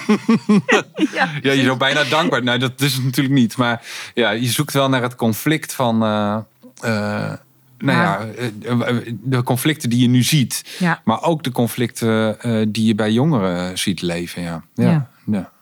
[1.13, 1.29] ja.
[1.41, 2.43] Ja, je zou bijna dankbaar.
[2.43, 3.57] Nou, dat is het natuurlijk niet.
[3.57, 3.81] Maar
[4.13, 6.03] ja, je zoekt wel naar het conflict van.
[6.03, 6.35] eh,
[6.81, 7.33] eh,
[7.77, 8.27] nou ja,
[8.63, 10.63] eh, de conflicten die je nu ziet.
[10.79, 11.01] Ja.
[11.03, 12.37] Maar ook de conflicten
[12.71, 14.41] die je bij jongeren ziet leven.
[14.41, 14.63] Ja.
[14.73, 15.53] Ja, Ja.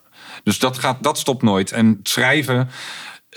[0.43, 1.71] Dus dat, gaat, dat stopt nooit.
[1.71, 2.69] En schrijven.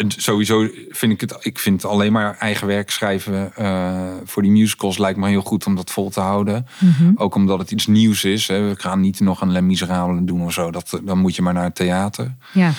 [0.09, 1.37] Sowieso vind ik het.
[1.41, 5.67] Ik vind alleen maar eigen werk schrijven eh, voor die musicals lijkt me heel goed
[5.67, 6.67] om dat vol te houden.
[6.79, 7.13] Mhm.
[7.15, 8.49] Ook omdat het iets nieuws is.
[8.49, 8.69] Hè.
[8.69, 10.71] We gaan niet nog een Les Miserables doen of zo.
[10.71, 12.35] Dat, dan moet je maar naar het theater.
[12.53, 12.71] ja.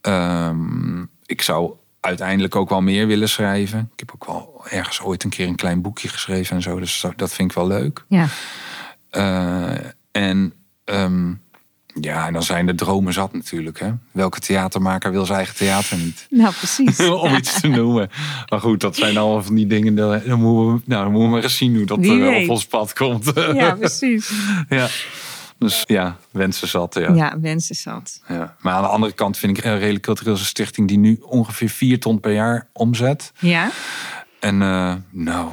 [0.00, 3.90] Ehm, ik zou uiteindelijk ook wel meer willen schrijven.
[3.92, 6.78] Ik heb ook wel ergens ooit een keer een klein boekje geschreven en zo.
[6.78, 8.04] Dus dat- vind ik wel leuk.
[8.08, 8.26] ja.
[9.10, 9.70] Eh,
[10.12, 10.52] en
[10.84, 11.32] ehm,
[12.00, 13.80] ja, en dan zijn de dromen zat natuurlijk.
[13.80, 13.90] Hè?
[14.10, 16.26] Welke theatermaker wil zijn eigen theater niet?
[16.30, 17.00] Nou, precies.
[17.24, 18.10] Om iets te noemen.
[18.48, 19.94] Maar goed, dat zijn allemaal van die dingen.
[19.94, 22.66] Dan moeten we, nou, dan moeten we maar eens zien hoe dat eh, op ons
[22.66, 23.32] pad komt.
[23.52, 24.32] Ja, precies.
[24.68, 24.88] ja.
[25.58, 26.94] Dus ja, wensen zat.
[26.94, 27.12] Ja.
[27.14, 28.22] Ja, wensen zat.
[28.28, 28.56] Ja.
[28.60, 32.00] Maar aan de andere kant vind ik een redelijk culturele stichting die nu ongeveer 4
[32.00, 33.32] ton per jaar omzet.
[33.38, 33.70] Ja.
[34.40, 35.48] En eh, nou,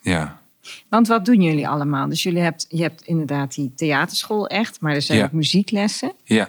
[0.00, 0.40] ja.
[0.88, 2.08] Want wat doen jullie allemaal?
[2.08, 5.24] Dus jullie hebt, je hebt inderdaad die theaterschool echt, maar er zijn Ja.
[5.24, 6.12] ook muzieklessen.
[6.24, 6.48] ja.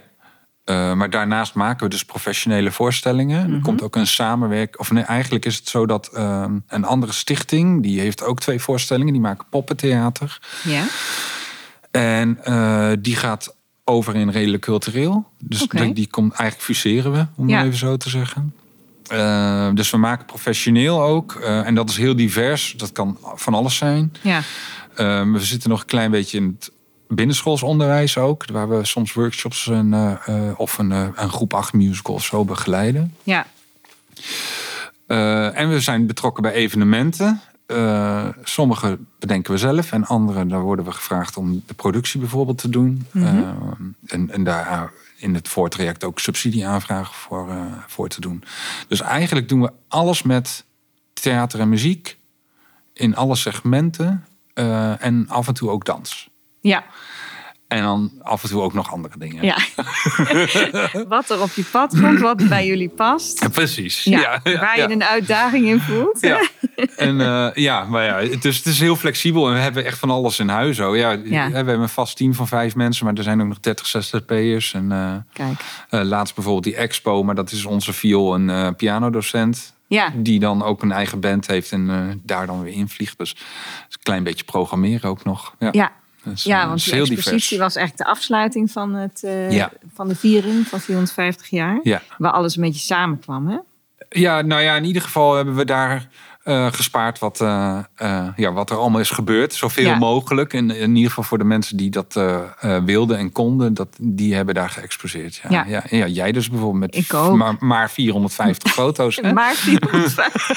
[0.64, 3.54] Eh, maar daarnaast maken we dus professionele voorstellingen.
[3.54, 4.78] Er komt ook een samenwerking.
[4.78, 8.60] Of nee, eigenlijk is het zo dat eh, een andere stichting, die heeft ook twee
[8.60, 9.14] voorstellingen.
[9.14, 10.40] Die maken poppentheater.
[10.64, 10.84] Ja.
[11.92, 15.26] En eh, die gaat over in redelijk cultureel.
[15.40, 17.64] Dus die, die komt eigenlijk fuseren we, om Ja.
[17.64, 18.54] even zo te zeggen.
[19.08, 21.34] Eh, dus we maken professioneel ook.
[21.36, 22.74] eh, en dat is heel divers.
[22.78, 24.14] Dat kan van alles zijn.
[24.22, 24.42] Ja,
[24.96, 26.72] Eh, we zitten nog een klein beetje in het
[27.08, 28.46] binnenschoolsonderwijs ook.
[28.52, 33.16] Waar we soms workshops en, eh, of een, een groep 8 musical of zo begeleiden.
[33.24, 33.46] ja,
[35.54, 37.42] en we zijn betrokken bij evenementen.
[38.44, 42.70] Sommige bedenken we zelf en andere daar worden we gevraagd om de productie bijvoorbeeld te
[42.70, 43.08] doen.
[43.14, 43.38] Eh,
[44.06, 44.92] en, en daar
[45.24, 48.44] in het voortraject ook subsidieaanvragen voor, eh, voor te doen.
[48.88, 50.66] Dus eigenlijk doen we alles met
[51.14, 52.18] theater en muziek
[52.94, 56.30] in alle segmenten eh, en af en toe ook dans.
[56.62, 56.84] ja,
[57.74, 59.46] En dan af en toe ook nog andere dingen.
[59.46, 59.58] ja.
[61.08, 63.42] wat er op je pad komt, wat bij jullie past.
[63.42, 64.04] Ja, Precies.
[64.04, 66.20] Ja, waar je een uitdaging in voelt.
[66.22, 66.48] Ja.
[66.96, 70.00] En uh, ja, maar ja, het is, het is heel flexibel en we hebben echt
[70.00, 70.80] van alles in huis.
[70.80, 70.96] Oh.
[70.96, 71.22] Ja.
[71.22, 74.72] We hebben een vast team van vijf mensen, maar er zijn ook nog 30 60p'ers.
[74.72, 75.60] En uh, Kijk.
[75.92, 79.74] uh, laatst bijvoorbeeld die expo, maar dat is onze viool- en pianodocent.
[79.88, 80.14] Ja.
[80.16, 83.18] Die dan ook een eigen band heeft en daar dan weer invliegt.
[83.18, 83.36] Dus
[83.90, 85.56] een klein beetje programmeren ook nog.
[85.72, 85.92] Ja,
[86.24, 86.32] ja.
[86.44, 87.58] Ja uh, want die expositie divers.
[87.58, 89.72] was echt de afsluiting van, het, uh, Ja.
[89.94, 91.80] van de viering van 450 jaar.
[91.84, 92.02] Ja.
[92.18, 93.58] Waar alles een beetje samenkwam, hè?
[94.10, 96.08] Ja, nou ja, in ieder geval hebben we daar
[96.46, 99.54] uh, gespaard wat, uh, uh, ja, wat er allemaal is gebeurd.
[99.54, 99.96] Zoveel Ja.
[99.98, 100.54] mogelijk.
[100.54, 102.22] En in ieder geval voor de mensen die dat
[102.86, 105.42] wilden en konden, dat, die hebben daar geëxposeerd.
[105.50, 105.84] Ja, Ja.
[105.90, 106.08] ja.
[106.08, 107.12] Jij dus bijvoorbeeld met.
[107.36, 109.16] Maar, maar 450 foto's.
[109.22, 109.34] Hè?
[109.34, 110.48] Maar 450.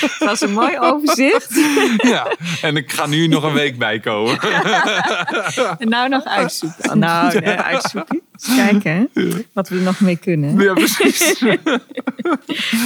[0.00, 1.54] Het was een mooi overzicht.
[1.96, 2.26] Ja,
[2.62, 4.38] en ik ga nu nog een week bijkomen.
[5.78, 6.90] En nou nog uitzoeken.
[6.90, 8.20] Oh, nou, nee, uitzoeken.
[8.56, 9.10] Kijken
[9.52, 10.60] wat we er nog mee kunnen.
[10.60, 11.40] Ja, precies.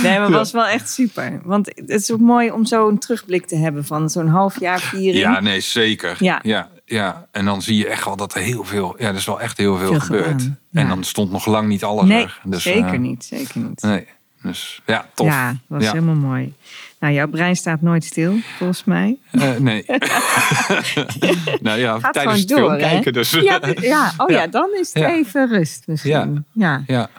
[0.03, 1.41] Nee, maar het was wel echt super.
[1.45, 5.17] Want het is ook mooi om zo'n terugblik te hebben van zo'n half jaar viering.
[5.17, 6.17] Ja, nee, zeker.
[6.19, 6.41] Ja.
[6.43, 7.29] Ja, ja.
[7.31, 9.57] En dan zie je echt wel dat er heel veel, ja, er is wel echt
[9.57, 10.51] heel veel, Veel gebeurd.
[10.73, 12.41] En dan stond nog lang niet alles nee, er.
[12.45, 13.25] Dus, zeker eh, niet.
[13.25, 13.83] Zeker niet.
[13.83, 14.07] Nee,
[14.43, 15.27] dus ja, tof.
[15.27, 16.55] Ja, dat was helemaal mooi.
[17.01, 19.19] Nou, jouw brein staat nooit stil, volgens mij.
[19.31, 19.85] Eh, nee.
[21.67, 22.79] nou ja, Gaat tijdens door, film hè?
[22.79, 23.31] kijken dus.
[23.31, 24.13] Ja, ja.
[24.17, 24.47] Oh ja, Ja.
[24.47, 25.09] dan is het Ja.
[25.11, 26.45] even rust misschien.
[26.53, 26.83] Ja.
[26.87, 27.11] ja.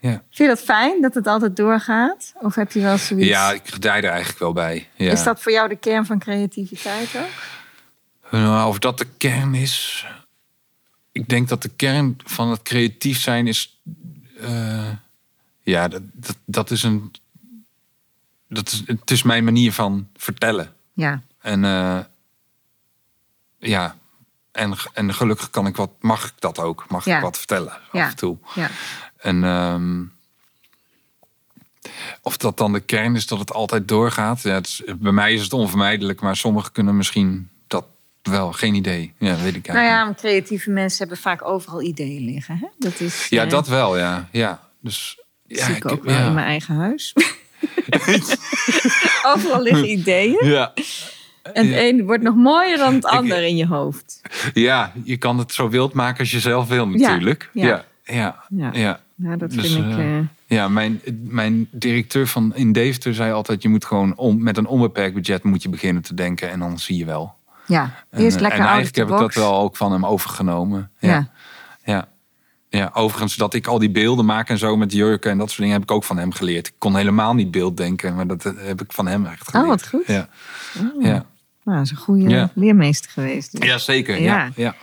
[0.00, 0.10] Ja.
[0.10, 2.32] Vind je dat fijn dat het altijd doorgaat?
[2.40, 3.28] Of heb je wel zoiets?
[3.28, 4.88] ja, ik gedij er eigenlijk wel bij.
[4.96, 5.12] Ja.
[5.12, 7.28] Is dat voor jou de kern van creativiteit ook?
[8.30, 10.06] Nou, of dat de kern is.
[11.12, 13.80] Ik denk dat de kern van het creatief zijn is.
[14.40, 14.88] eh,
[15.62, 17.10] ja, dat, dat, dat is een.
[18.54, 20.74] Dat is, het is mijn manier van vertellen.
[20.92, 21.98] Ja, En eh,
[23.58, 23.96] ja,
[24.52, 26.84] en, en gelukkig kan ik wat, mag ik dat ook.
[26.88, 27.16] Mag Ja.
[27.16, 28.04] ik wat vertellen Ja.
[28.04, 28.36] af en toe.
[28.54, 28.70] ja.
[29.18, 30.02] En ehm,
[32.22, 34.42] of dat dan de kern is dat het altijd doorgaat.
[34.42, 37.84] Ja, is- bij mij is het onvermijdelijk, maar sommigen kunnen misschien dat
[38.22, 38.52] wel.
[38.52, 39.12] Geen idee.
[39.18, 39.74] Ja, weet ik eigenlijk.
[39.74, 42.58] Nou ja, creatieve mensen hebben vaak overal ideeën liggen.
[42.58, 42.66] Hè?
[42.78, 44.28] Dat is, ja, eh, dat wel, ja.
[44.32, 44.68] ja.
[44.80, 47.14] Dus ja, zie ik ook wel in mijn eigen huis.
[49.34, 50.46] overal liggen ideeën.
[50.46, 50.72] Ja.
[51.52, 51.82] En het Ja.
[51.88, 54.20] een wordt nog mooier dan het ander in je hoofd.
[54.54, 57.48] ja, je kan het zo wild maken als je zelf wil, natuurlijk.
[57.52, 57.66] ja.
[57.66, 58.70] Ja, ja, Ja.
[58.72, 59.00] ja.
[59.14, 59.98] Nou, dat Dus, vind ik...
[59.98, 64.42] eh, eh, Ja, mijn, mijn directeur van in Deventer zei altijd: je moet gewoon om,
[64.42, 67.34] met een onbeperkt budget moet je beginnen te denken en dan zie je wel.
[67.66, 70.90] ja, En, eerst eh, lekker en eigenlijk heb ik dat wel ook van hem overgenomen.
[70.98, 71.30] Ja.
[71.84, 72.08] Ja.
[72.78, 72.90] Ja.
[72.94, 75.74] overigens dat ik al die beelden maak en zo met jurken en dat soort dingen
[75.74, 76.66] heb ik ook van hem geleerd.
[76.66, 79.64] Ik kon helemaal niet beelddenken, maar dat eh, heb ik van hem echt geleerd.
[79.64, 80.06] Oh, wat goed.
[80.06, 80.28] Ja,
[80.80, 81.02] Oh.
[81.02, 81.24] ja.
[81.64, 82.50] Nou, dat is een goede Ja.
[82.54, 83.52] leermeester geweest.
[83.60, 83.68] dus.
[83.68, 84.20] ja zeker.
[84.20, 84.50] Ja.
[84.56, 84.74] Ja.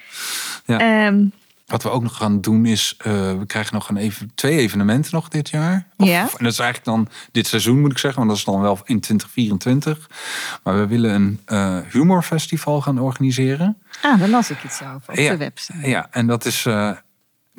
[0.65, 0.79] Ja.
[1.07, 1.25] Ehm,
[1.65, 5.11] Wat we ook nog gaan doen is, eh, we krijgen nog een even, twee evenementen
[5.13, 5.87] nog dit jaar.
[5.97, 6.21] Of, Ja.
[6.21, 8.73] En dat is eigenlijk dan dit seizoen moet ik zeggen, want dat is dan wel
[8.83, 10.09] in 2024.
[10.63, 13.77] Maar we willen een eh, humorfestival gaan organiseren.
[14.01, 15.31] ah, daar las ik iets over op Ja.
[15.31, 15.89] de website.
[15.89, 16.65] Ja, en dat is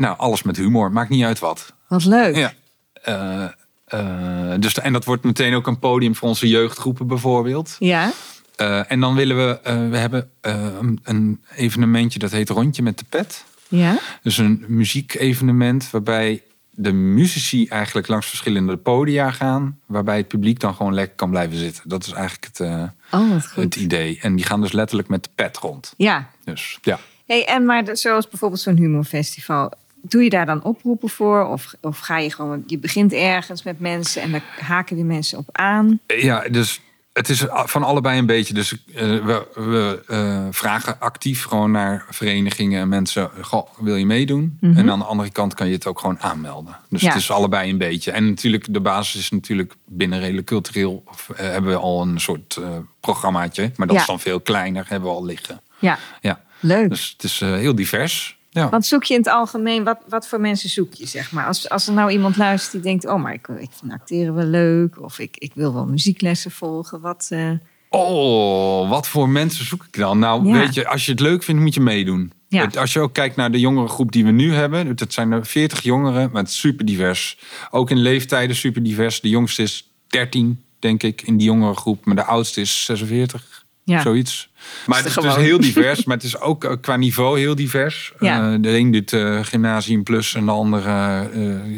[0.00, 1.72] nou alles met humor, maakt niet uit wat.
[1.88, 2.36] Wat leuk.
[2.36, 2.52] Ja.
[2.92, 3.44] Eh,
[3.84, 7.76] eh, dus, en dat wordt meteen ook een podium voor onze jeugdgroepen bijvoorbeeld.
[7.78, 8.12] Ja?
[8.56, 13.04] Eh, en dan willen we, we hebben een- een evenementje dat heet Rondje met de
[13.08, 13.44] Pet.
[13.68, 13.98] Ja?
[14.22, 19.78] Dus een muziekevenement waarbij de muzici eigenlijk langs verschillende podia gaan.
[19.86, 21.82] Waarbij het publiek dan gewoon lekker kan blijven zitten.
[21.88, 24.18] Dat is eigenlijk het, Oh, het idee.
[24.22, 25.94] En die gaan dus letterlijk met de pet rond.
[25.96, 26.30] Ja.
[26.44, 26.98] Dus ja.
[27.26, 29.72] Hey, en maar zoals bijvoorbeeld zo'n humorfestival.
[30.02, 31.44] Doe je daar dan oproepen voor?
[31.46, 32.62] Of, of ga je gewoon...
[32.66, 36.00] Je begint ergens met mensen en daar haken weer mensen op aan.
[36.06, 36.80] Ja, dus
[37.12, 38.54] het is van allebei een beetje.
[38.54, 43.30] Dus eh, we, we eh, vragen actief gewoon naar verenigingen en mensen.
[43.40, 44.56] Goh, wil je meedoen?
[44.60, 44.78] Mhm.
[44.78, 46.76] En aan de andere kant kan je het ook gewoon aanmelden.
[46.88, 47.08] Dus Ja.
[47.08, 48.10] het is allebei een beetje.
[48.10, 51.02] En natuurlijk, de basis is natuurlijk binnen redelijk cultureel.
[51.08, 52.60] of, eh, hebben we al een soort
[53.00, 53.70] programmaatje.
[53.76, 54.02] Maar dat Ja.
[54.02, 55.60] is dan veel kleiner, hebben we al liggen.
[55.78, 56.40] Ja, Ja.
[56.60, 56.88] leuk.
[56.88, 58.38] Dus het is heel divers.
[58.50, 58.68] Ja.
[58.68, 59.84] Wat zoek je in het algemeen?
[59.84, 61.46] Wat, wat voor mensen zoek je, zeg maar?
[61.46, 63.06] Als, als er nou iemand luistert die denkt...
[63.06, 65.02] oh, maar ik, ik vind acteren wel leuk...
[65.02, 67.00] of ik, ik wil wel muzieklessen volgen.
[67.00, 67.50] Wat, eh,
[67.92, 70.18] Oh, wat voor mensen zoek ik dan?
[70.18, 70.52] Nou, Ja.
[70.52, 72.32] weet je, als je het leuk vindt, moet je meedoen.
[72.48, 72.70] Ja.
[72.78, 75.46] Als je ook kijkt naar de jongere groep die we nu hebben, dat zijn er
[75.46, 77.38] 40 jongeren, maar het is super divers.
[77.70, 79.20] Ook in leeftijden super divers.
[79.20, 83.59] De jongste is 13, denk ik, in die jongere groep, maar de oudste is 46.
[83.84, 84.00] Ja.
[84.00, 84.48] Zoiets.
[84.86, 86.04] Maar het is dus heel divers.
[86.04, 88.12] Maar het is ook eh, qua niveau heel divers.
[88.18, 88.52] Ja.
[88.52, 91.28] Eh, de een doet eh, gymnasium plus en de andere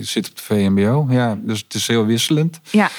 [0.01, 1.07] zit op de VMBO.
[1.11, 2.61] Ja, dus het is heel wisselend.
[2.71, 2.91] ja,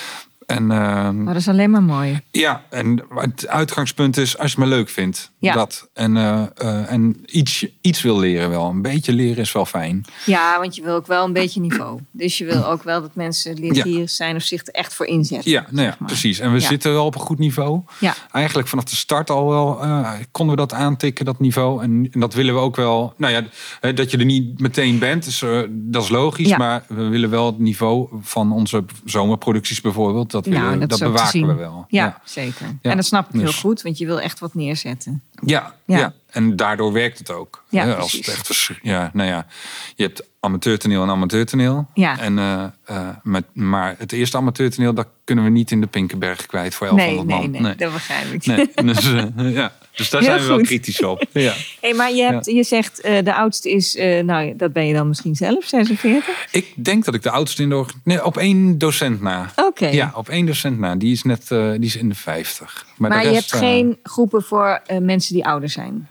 [0.46, 2.22] En ehm, maar dat is alleen maar mooi.
[2.32, 5.32] ja, en het uitgangspunt is als je me leuk vindt.
[5.40, 5.54] Ja.
[5.54, 5.90] Dat.
[5.94, 8.70] En, eh, eh, en iets, iets wil leren wel.
[8.70, 10.06] Een beetje leren is wel fijn.
[10.26, 12.00] Ja, want je wil ook wel een beetje niveau.
[12.12, 14.36] Dus je wil ook wel dat mensen leergierig zijn...
[14.36, 15.52] of zich er echt voor inzetten.
[15.52, 16.08] Ja, nou ja, zeg maar.
[16.08, 16.40] precies.
[16.40, 16.68] En we Ja.
[16.68, 17.82] zitten wel op een goed niveau.
[18.00, 21.84] Ja, Eigenlijk vanaf de start al wel eh, konden we dat aantikken, dat niveau.
[21.84, 23.14] En, en dat willen we ook wel.
[23.18, 26.48] Nou ja, dat je er niet meteen bent, eh, dat is logisch.
[26.48, 26.58] Ja.
[26.58, 30.32] Maar we willen wel het niveau van onze zomerproducties bijvoorbeeld.
[30.42, 31.86] Dat, willen, nou, dat, bewaken we wel.
[31.88, 32.66] Ja, zeker.
[32.82, 35.24] En dat snap ik heel Dus- goed, want je wil echt wat neerzetten.
[35.46, 36.14] Ja, Ja.
[36.34, 37.64] En daardoor werkt het ook.
[37.70, 39.48] Ja, Hè, als het echt ja, nou ja,
[39.96, 41.88] je hebt amateurtoneel en amateurtoneel.
[41.94, 42.20] Ja.
[42.20, 46.46] En, eh, eh, met, maar het eerste amateurtoneel, dat kunnen we niet in de Pinkenberg
[46.46, 47.62] kwijt voor Nee, 1100 nee, man.
[47.62, 48.46] nee, dat begrijp ik.
[48.46, 48.70] Nee.
[48.94, 49.26] Dus, eh,
[49.60, 49.72] ja.
[49.96, 51.26] dus daar Heel zijn we wel kritisch op.
[51.32, 51.54] Ja.
[51.82, 55.36] Hey, maar je, hebt, je zegt de oudste is, nou dat ben je dan misschien
[55.36, 56.48] zelf, 46?
[56.52, 59.52] Ik denk dat ik de oudste in de nee, op één docent na.
[59.56, 59.88] Oké.
[59.88, 60.96] Ja, op één docent na.
[60.96, 62.86] Die is net die is in de 50.
[62.98, 66.08] Maar de je rest, hebt eh, geen groepen voor mensen die ouder zijn.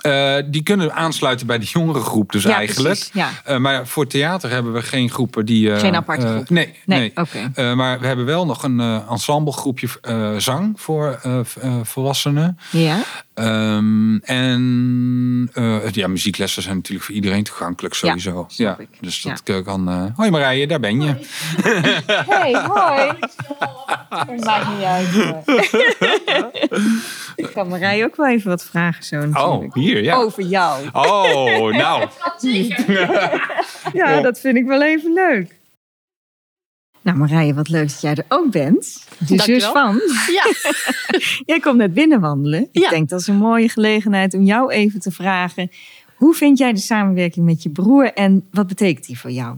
[0.00, 2.94] Eh, die kunnen aansluiten bij de jongere groep dus Ja, eigenlijk.
[2.94, 3.28] precies, ja.
[3.44, 5.72] Eh, maar voor theater hebben we geen groepen die...
[5.72, 6.50] eh, Geen aparte groep?
[6.50, 7.12] nee, Nee, nee.
[7.14, 7.50] oké.
[7.54, 12.58] Eh, maar we hebben wel nog een eh, ensemblegroepje eh, zang voor eh, eh, volwassenen.
[12.70, 12.98] Ja.
[13.34, 18.46] Ehm, en eh, ja, muzieklessen zijn natuurlijk voor iedereen toegankelijk sowieso.
[18.48, 20.12] Ja, dus dat kan...
[20.16, 21.14] hoi Marije, daar ben je.
[22.28, 23.12] Hey, hoi.
[24.08, 25.08] Dat maakt niet uit.
[27.36, 29.76] ik kan Marij ook wel even wat vragen zo natuurlijk.
[29.76, 30.16] Oh, hier, ja.
[30.16, 30.88] Over jou.
[30.92, 32.08] Oh, nou.
[33.92, 35.54] Ja, dat vind ik wel even leuk.
[37.02, 39.04] Nou Marije, wat leuk dat jij er ook bent.
[39.18, 39.72] De zus Dankjewel.
[39.72, 40.00] van.
[40.34, 40.44] Ja,
[41.52, 42.68] Jij komt net binnenwandelen.
[42.72, 42.90] Ik Ja.
[42.90, 45.70] denk dat is een mooie gelegenheid om jou even te vragen.
[46.14, 49.56] Hoe vind jij de samenwerking met je broer en wat betekent die voor jou?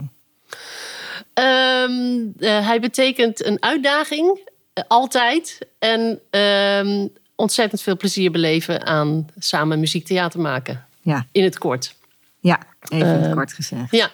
[1.33, 4.39] Ehm, eh, hij betekent een uitdaging,
[4.73, 5.57] eh, altijd.
[5.79, 7.07] En ehm,
[7.39, 10.85] ontzettend veel plezier beleven aan samen muziektheater maken.
[11.01, 11.95] Ja, In het kort.
[12.39, 12.59] ja
[12.89, 13.91] even in het Eh, kort gezegd.
[13.91, 14.11] Ja.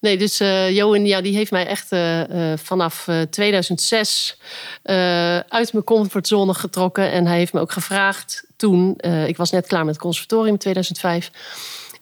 [0.00, 4.38] Nee, dus eh Johan, ja, die heeft mij echt eh, eh, vanaf eh, 2006
[4.82, 7.10] eh, uit mijn comfortzone getrokken.
[7.10, 8.96] En hij heeft me ook gevraagd toen,
[9.26, 11.30] ik was net klaar met het conservatorium in 2005.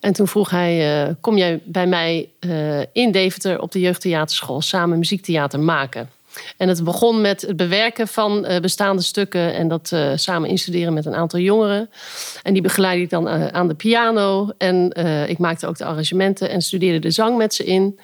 [0.00, 2.28] En toen vroeg hij, kom jij bij mij
[2.92, 6.10] in Deventer op de jeugdtheaterschool samen muziektheater maken?
[6.56, 10.92] En het begon met het bewerken van eh, bestaande stukken en dat eh, samen instuderen
[10.92, 11.90] met een aantal jongeren.
[12.42, 14.50] En die begeleidde ik dan eh, aan de piano.
[14.58, 14.92] En
[15.28, 17.98] ik maakte ook de arrangementen en studeerde de zang met ze in.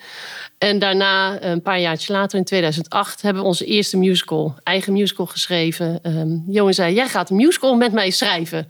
[0.61, 5.27] En daarna, een paar jaartjes later, in 2008, hebben we onze eerste musical, eigen musical
[5.27, 5.99] geschreven.
[6.03, 8.69] Ehm Johan zei, jij gaat een musical met mij schrijven.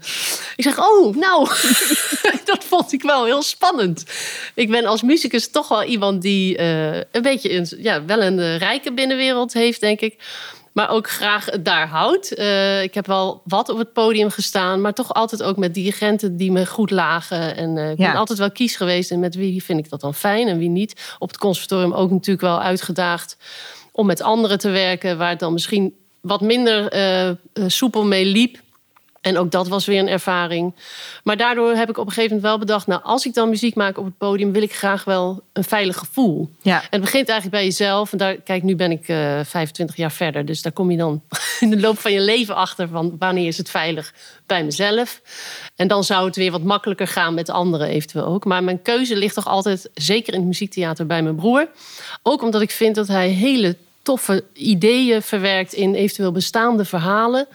[0.56, 1.48] Ik zeg, oh, nou,
[2.50, 4.04] dat vond ik wel heel spannend.
[4.54, 8.56] Ik ben als muzikus toch wel iemand die eh, een beetje ja, wel een eh,
[8.56, 10.16] rijke binnenwereld heeft, denk ik.
[10.72, 12.34] Maar ook graag het daar houdt.
[12.34, 16.36] Eh, ik heb wel wat op het podium gestaan, maar toch altijd ook met dirigenten
[16.36, 17.56] die me goed lagen.
[17.56, 18.10] En eh, ik Ja.
[18.10, 19.10] ben altijd wel kies geweest.
[19.10, 21.14] En met wie vind ik dat dan fijn en wie niet.
[21.18, 23.36] Op het conservatorium ook natuurlijk wel uitgedaagd
[23.92, 27.30] om met anderen te werken, waar het dan misschien wat minder eh,
[27.66, 28.58] soepel mee liep.
[29.20, 30.74] En ook dat was weer een ervaring.
[31.22, 32.86] Maar daardoor heb ik op een gegeven moment wel bedacht...
[32.86, 34.52] nou, als ik dan muziek maak op het podium...
[34.52, 36.50] wil ik graag wel een veilig gevoel.
[36.62, 38.12] Ja, En het begint eigenlijk bij jezelf.
[38.12, 40.44] En daar, kijk, nu ben ik eh 25 jaar verder.
[40.44, 41.22] Dus daar kom je dan
[41.60, 42.88] in de loop van je leven achter...
[42.88, 44.14] van wanneer is het veilig
[44.46, 45.20] bij mezelf.
[45.76, 48.44] En dan zou het weer wat makkelijker gaan met anderen eventueel ook.
[48.44, 51.68] Maar mijn keuze ligt toch altijd, zeker in het muziektheater, bij mijn broer.
[52.22, 57.46] Ook omdat ik vind dat hij hele toffe ideeën verwerkt in eventueel bestaande verhalen.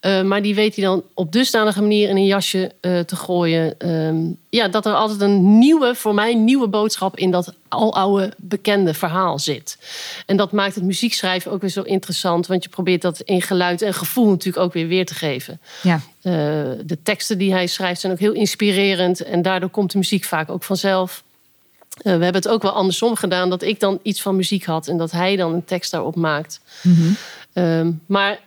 [0.00, 3.90] Uh, maar die weet hij dan op dusdanige manier in een jasje uh, te gooien.
[3.90, 8.94] Um, ja, dat er altijd een nieuwe, voor mij nieuwe boodschap in dat aloude bekende
[8.94, 9.78] verhaal zit.
[10.26, 12.46] En dat maakt het muziekschrijven ook weer zo interessant.
[12.46, 15.60] Want je probeert dat in geluid en gevoel natuurlijk ook weer weer te geven.
[15.82, 16.00] ja.
[16.22, 16.32] Uh,
[16.84, 19.20] de teksten die hij schrijft zijn ook heel inspirerend.
[19.20, 21.24] En daardoor komt de muziek vaak ook vanzelf.
[21.96, 23.50] Uh, we hebben het ook wel andersom gedaan.
[23.50, 26.60] Dat ik dan iets van muziek had en dat hij dan een tekst daarop maakt.
[26.82, 27.10] Mhm.
[27.54, 28.38] Um, maar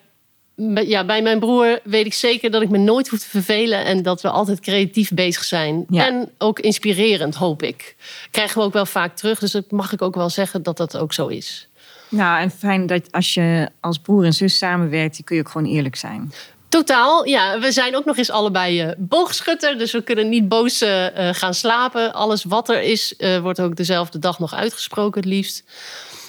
[0.61, 3.85] Bij- Ja, bij mijn broer weet ik zeker dat ik me nooit hoef te vervelen
[3.85, 5.85] en dat we altijd creatief bezig zijn.
[5.89, 6.07] Ja.
[6.07, 7.95] En ook inspirerend, hoop ik.
[8.31, 10.97] Krijgen we ook wel vaak terug, dus dat mag ik ook wel zeggen dat dat
[10.97, 11.67] ook zo is.
[12.09, 15.49] Nou, en fijn dat als je als broer en zus samenwerkt, dan kun je ook
[15.49, 16.31] gewoon eerlijk zijn.
[16.69, 17.59] Totaal, ja.
[17.59, 21.35] We zijn ook nog eens allebei eh, boogschutter, dus we kunnen niet boos eh, eh,
[21.35, 22.13] gaan slapen.
[22.13, 25.63] Alles wat er is, wordt ook dezelfde dag nog uitgesproken het liefst.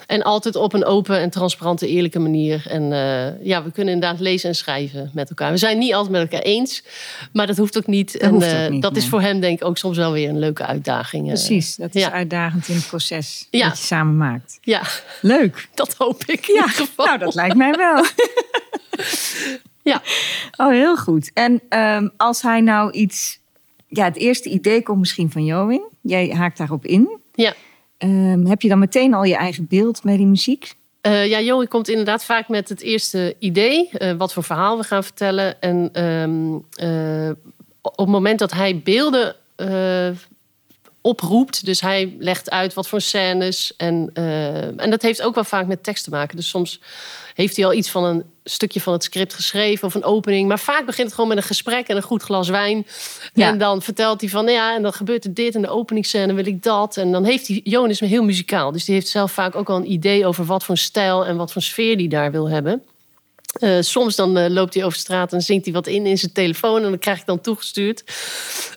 [0.07, 2.62] En altijd op een open en transparante, eerlijke manier.
[2.68, 2.82] En
[3.43, 5.51] ja, we kunnen inderdaad lezen en schrijven met elkaar.
[5.51, 6.82] We zijn niet altijd met elkaar eens,
[7.32, 8.16] maar dat hoeft ook niet.
[8.16, 10.38] en ook eh, niet, dat is voor hem denk ik ook soms wel weer een
[10.38, 11.26] leuke uitdaging.
[11.26, 12.12] Precies, dat is ja.
[12.12, 13.68] uitdagend in het proces Ja.
[13.68, 14.59] dat je samen maakt.
[14.62, 14.82] Ja,
[15.20, 15.68] Leuk.
[15.74, 17.07] dat hoop ik in Ja, ieder geval.
[17.07, 18.05] nou dat lijkt mij wel.
[19.91, 20.03] Ja.
[20.66, 21.30] Oh, heel goed.
[21.34, 23.38] En ehm, als hij nou iets...
[23.86, 25.82] Ja, het eerste idee komt misschien van Joing.
[26.01, 27.18] Jij haakt daarop in.
[27.34, 27.55] Ja.
[27.99, 30.74] Ehm, heb je dan meteen al je eigen beeld met die muziek?
[31.01, 33.88] Eh, ja, Joey komt inderdaad vaak met het eerste idee.
[33.93, 35.61] eh, wat voor verhaal we gaan vertellen.
[35.61, 37.30] En ehm, eh,
[37.82, 39.36] op het moment dat hij beelden
[41.01, 41.64] oproept.
[41.64, 43.76] Dus hij legt uit wat voor scènes.
[43.76, 44.11] En,
[44.76, 46.36] en dat heeft ook wel vaak met tekst te maken.
[46.36, 46.80] Dus soms
[47.35, 50.49] heeft hij al iets van een stukje van het script geschreven of een opening.
[50.49, 52.87] Maar vaak begint het gewoon met een gesprek en een goed glas wijn.
[53.35, 53.49] Ja.
[53.49, 56.35] En dan vertelt hij van, nou ja, en dan gebeurt er dit en de openingsscène
[56.35, 56.97] wil ik dat.
[56.97, 58.72] En dan heeft hij, Johan is heel muzikaal.
[58.72, 61.53] Dus die heeft zelf vaak ook al een idee over wat voor stijl en wat
[61.53, 62.83] voor sfeer die daar wil hebben.
[63.51, 66.32] Eh, soms dan eh, loopt hij over straat en zingt hij wat in in zijn
[66.32, 66.84] telefoon.
[66.84, 68.05] En dat krijg ik dan toegestuurd.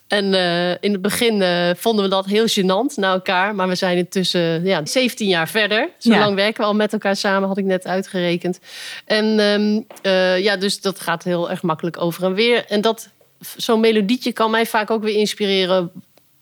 [0.08, 1.44] En eh, in het begin
[1.78, 3.56] vonden we dat heel gênant naar elkaar.
[3.56, 5.90] Maar we zijn intussen ja, 17 jaar verder.
[5.98, 6.20] Zo Ja.
[6.20, 8.60] lang werken we al met elkaar samen, had ik net uitgerekend.
[9.06, 12.66] En ehm, eh, ja, dus dat gaat heel erg makkelijk over en weer.
[12.68, 13.10] En dat
[13.58, 15.92] zo'n melodietje kan mij vaak ook weer inspireren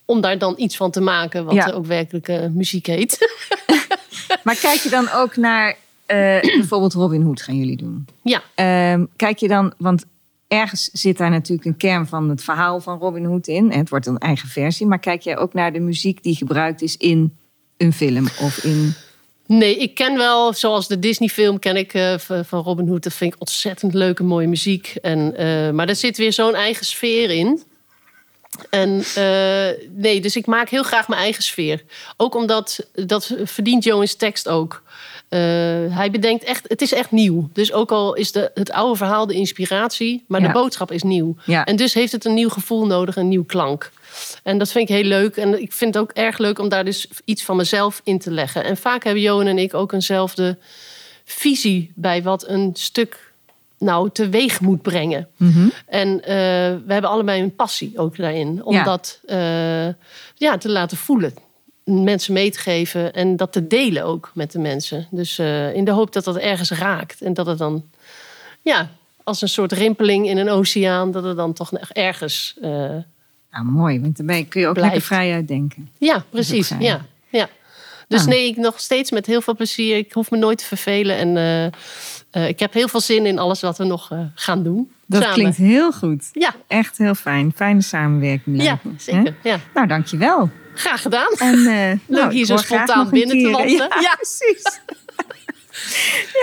[0.04, 1.70] om daar dan iets van te maken, wat Ja.
[1.70, 3.18] ook werkelijk muziek heet.
[4.42, 5.76] Maar kijk je dan ook naar...
[6.06, 8.06] eh, bijvoorbeeld Robin Hood gaan jullie doen.
[8.22, 9.72] ja, Ehm, kijk je dan...
[9.78, 10.04] Want
[10.48, 13.72] ergens zit daar natuurlijk een kern van het verhaal van Robin Hood in.
[13.72, 14.86] En het wordt een eigen versie.
[14.86, 17.36] Maar kijk jij ook naar de muziek die gebruikt is in
[17.76, 18.94] een film of in...
[19.46, 23.02] Nee, ik ken wel, zoals de Disney-film ken ik eh, van Robin Hood.
[23.02, 24.94] Dat vind ik ontzettend leuke, mooie muziek.
[25.02, 27.62] En, eh, maar er zit weer zo'n eigen sfeer in.
[28.70, 29.02] En
[29.90, 31.84] nee, dus ik maak heel graag mijn eigen sfeer.
[32.16, 34.82] Ook omdat, dat verdient Jones tekst ook.
[35.32, 35.38] Eh,
[35.96, 37.48] hij bedenkt echt, het is echt nieuw.
[37.52, 40.46] Dus ook al is de, het oude verhaal de inspiratie, maar Ja.
[40.46, 41.36] de boodschap is nieuw.
[41.44, 41.64] Ja.
[41.64, 43.90] En dus heeft het een nieuw gevoel nodig, een nieuw klank.
[44.42, 45.36] En dat vind ik heel leuk.
[45.36, 48.30] En ik vind het ook erg leuk om daar dus iets van mezelf in te
[48.30, 48.64] leggen.
[48.64, 50.58] En vaak hebben Johan en ik ook eenzelfde
[51.24, 53.32] visie bij wat een stuk
[53.78, 55.28] nou teweeg moet brengen.
[55.86, 56.34] En eh,
[56.86, 58.64] we hebben allebei een passie ook daarin.
[58.64, 58.84] Om Ja.
[58.84, 59.86] dat eh,
[60.34, 61.34] ja, te laten voelen.
[61.84, 65.06] Mensen mee te geven en dat te delen ook met de mensen.
[65.10, 67.20] Dus eh, in de hoop dat dat ergens raakt.
[67.20, 67.84] En dat het dan,
[68.62, 68.90] ja,
[69.24, 72.56] als een soort rimpeling in een oceaan, dat het dan toch ergens.
[72.62, 72.70] eh,
[73.50, 74.00] Nou, mooi.
[74.00, 74.92] Want daarbij kun je ook Blijft.
[74.94, 75.90] lekker vrij uitdenken.
[75.98, 76.72] ja, precies.
[76.78, 77.48] Ja, ja.
[78.08, 78.26] Dus Ah.
[78.26, 79.96] nee, ik nog steeds met heel veel plezier.
[79.96, 81.16] Ik hoef me nooit te vervelen.
[81.16, 81.36] En
[82.30, 84.92] eh, ik heb heel veel zin in alles wat we nog gaan doen.
[85.06, 85.36] Dat samen.
[85.38, 86.28] klinkt heel goed.
[86.32, 87.52] Ja, Echt heel fijn.
[87.56, 88.62] Fijne samenwerking.
[88.62, 89.34] ja, zeker.
[89.42, 89.58] Ja.
[89.74, 90.50] Nou, dankjewel.
[90.74, 91.32] Graag gedaan.
[91.32, 93.88] En, eh, Leuk nou, hier zo spontaan binnen te wandelen.
[93.88, 94.14] Ja, Ja.
[94.22, 94.80] precies.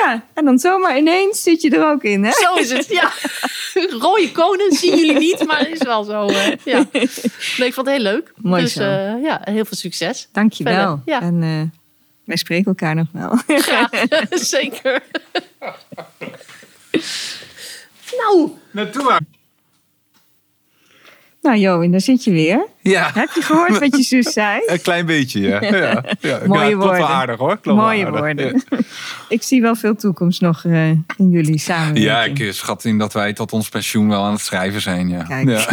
[0.04, 2.32] ja, en dan zomaar ineens zit je er ook in, hè?
[2.32, 3.12] Zo is het, ja.
[4.00, 6.26] Rode konen zien jullie niet, maar is wel zo.
[6.28, 6.86] eh, ja.
[6.92, 8.34] Nee, ik vond het heel leuk.
[8.36, 8.82] Mooi dus zo.
[8.82, 10.28] eh, ja, heel veel succes.
[10.32, 10.74] Dankjewel.
[10.76, 11.22] Verder, ja.
[11.22, 11.80] En eh,
[12.26, 13.38] wij spreken elkaar nog wel.
[13.48, 13.90] Graag,
[14.30, 15.02] zeker.
[18.18, 19.22] nou, Naartoe maar.
[21.50, 22.66] Nou, Johan, daar zit je weer.
[22.82, 24.62] Ja, Heb je gehoord wat je zus zei?
[24.66, 25.62] een klein beetje, ja.
[25.76, 26.40] ja, ja.
[26.46, 26.98] Mooie ja, woorden.
[26.98, 27.58] wel aardig hoor.
[27.58, 28.20] Klopt Mooie aardig.
[28.20, 28.64] woorden.
[29.30, 32.06] Ik zie wel veel toekomst nog eh, in jullie samenwerking.
[32.06, 35.10] Ja, ik eh, schat in dat wij tot ons pensioen wel aan het schrijven zijn.
[35.10, 35.24] Ja.
[35.24, 35.48] Kijk.
[35.50, 35.66] Ja.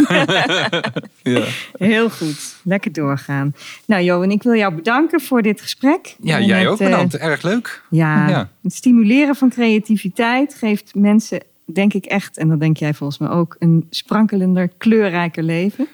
[1.23, 1.43] ja.
[1.77, 2.55] Heel goed.
[2.63, 3.55] Lekker doorgaan.
[3.85, 6.15] Nou, Johan, ik wil jou bedanken voor dit gesprek.
[6.21, 7.17] ja, En jij het, ook eh, bedankt.
[7.17, 7.83] Erg leuk.
[7.89, 8.49] Ja.
[8.63, 11.39] het stimuleren van creativiteit geeft mensen,
[11.73, 15.87] denk ik echt, en dat denk jij volgens mij ook, een sprankelender, kleurrijker leven.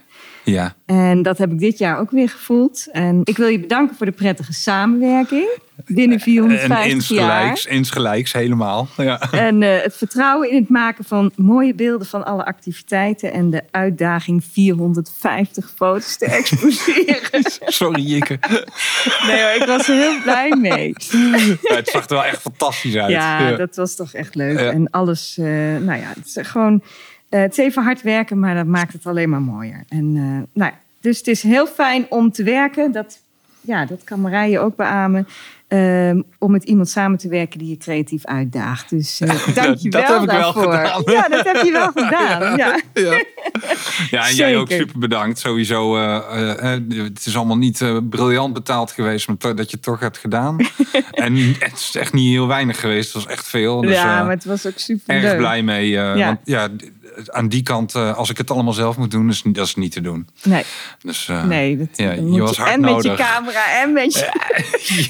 [0.44, 0.76] Ja.
[0.86, 2.88] En dat heb ik dit jaar ook weer gevoeld.
[2.92, 5.48] En ik wil je bedanken voor de prettige samenwerking
[5.86, 6.90] binnen En 450 jaar.
[6.90, 8.88] insgelijks, insgelijks helemaal.
[8.98, 9.32] Ja.
[9.32, 13.62] En eh, het vertrouwen in het maken van mooie beelden van alle activiteiten en de
[13.72, 17.44] uitdaging 450 foto's te exposeren.
[17.66, 18.40] Sorry, Jikke.
[19.28, 20.94] Nee hoor, ik was er heel blij mee.
[21.62, 23.12] Ja, het zag er wel echt fantastisch uit.
[23.12, 24.60] Ja, dat was toch echt leuk.
[24.60, 25.46] En alles, eh,
[25.80, 26.84] nou ja, het is gewoon,
[27.34, 29.84] eh, het is even hard werken, maar dat maakt het alleen maar mooier.
[29.90, 30.72] En eh, nou,
[31.02, 32.92] dus het is heel fijn om te werken.
[32.92, 33.20] Dat,
[33.62, 35.28] ja, dat kan Marije ook beamen.
[35.68, 38.90] ehm, om met iemand samen te werken die je creatief uitdaagt.
[38.90, 40.74] Dus uh, dank je dat wel heb ik wel daarvoor.
[40.74, 41.02] gedaan.
[41.06, 42.58] Ja, dat heb je wel gedaan.
[42.58, 42.80] Ja.
[42.94, 43.24] Ja,
[44.10, 45.40] ja en jij ook super bedankt.
[45.40, 50.58] Sowieso, het is allemaal niet briljant betaald geweest, maar dat je het toch hebt gedaan.
[51.12, 53.82] en het is echt niet heel weinig geweest, het was echt veel.
[53.82, 55.90] Dus, ja, maar het was ook super erg blij mee.
[55.90, 56.16] Ja.
[56.16, 56.70] Want ja,
[57.26, 59.92] aan die kant, eh, als ik het allemaal zelf moet doen, is, dat is niet
[59.92, 60.28] te doen.
[60.44, 60.64] Nee,
[61.02, 64.32] Dus, eh, nee dat, ja, je was hard en met je camera en met je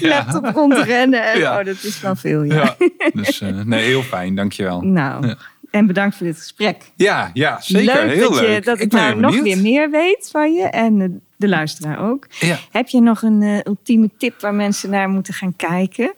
[0.00, 0.08] ja.
[0.08, 1.32] laptop rondrennen.
[1.32, 1.58] En, Ja.
[1.58, 2.54] Oh, dat is wel veel, ja.
[2.54, 4.80] Ja, dus eh, nee, heel fijn, dankjewel.
[4.80, 5.34] Nou,
[5.70, 6.82] en bedankt voor dit gesprek.
[6.96, 7.94] Ja, ja zeker.
[7.94, 8.54] leuk heel dat, leuk.
[8.54, 12.26] Je, dat ik, ben nou nog weer meer weet van je en de luisteraar ook.
[12.70, 16.14] Heb je nog een ultieme tip waar mensen naar moeten gaan kijken?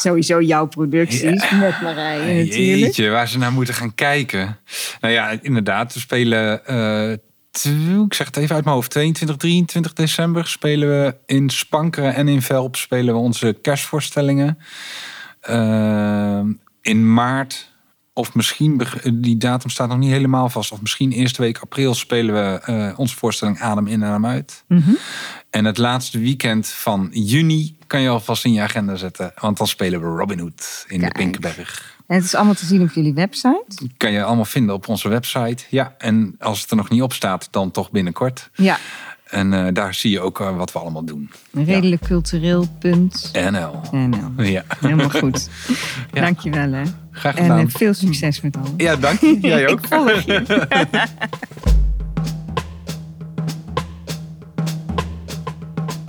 [0.00, 2.80] Sowieso jouw producties met Marije natuurlijk.
[2.80, 4.58] Jeetje, waar ze naar moeten gaan kijken.
[5.00, 7.12] Nou ja, inderdaad, we spelen, eh,
[8.04, 12.28] ik zeg het even uit mijn hoofd, 22, 23 december spelen we in Spankeren en
[12.28, 14.58] in Velp spelen we onze kerstvoorstellingen.
[15.40, 16.40] Eh,
[16.80, 17.70] in maart,
[18.18, 18.82] of misschien,
[19.14, 22.98] die datum staat nog niet helemaal vast, of misschien eerste week april spelen we eh,
[22.98, 24.64] onze voorstelling Adem in en Adem uit.
[24.68, 24.90] Mhm.
[25.50, 29.66] En het laatste weekend van juni kan je alvast in je agenda zetten, want dan
[29.66, 31.12] spelen we Robin Hood in Kijk.
[31.12, 33.88] de Pinkenberg En het is allemaal te zien op jullie website.
[33.96, 35.64] kan je allemaal vinden op onze website.
[35.70, 38.50] Ja, en als het er nog niet op staat, dan toch binnenkort.
[38.54, 38.78] Ja,
[39.26, 41.30] En eh, daar zie je ook eh, wat we allemaal doen.
[41.52, 43.80] redelijkcultureel.nl.
[43.92, 44.32] NL.
[44.44, 45.48] Ja, Helemaal goed.
[46.12, 46.20] Ja.
[46.20, 46.82] Dankjewel hè.
[47.10, 47.58] graag En gedaan.
[47.58, 48.70] eh, veel succes met alles.
[48.76, 49.38] Ja, dank je.
[49.40, 49.80] Jij ook.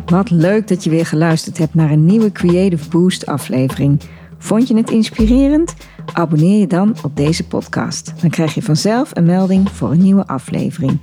[0.05, 4.01] Wat leuk dat je weer geluisterd hebt naar een nieuwe Creative Boost aflevering.
[4.37, 5.73] Vond je het inspirerend?
[6.13, 8.13] Abonneer je dan op deze podcast.
[8.21, 11.01] Dan krijg je vanzelf een melding voor een nieuwe aflevering.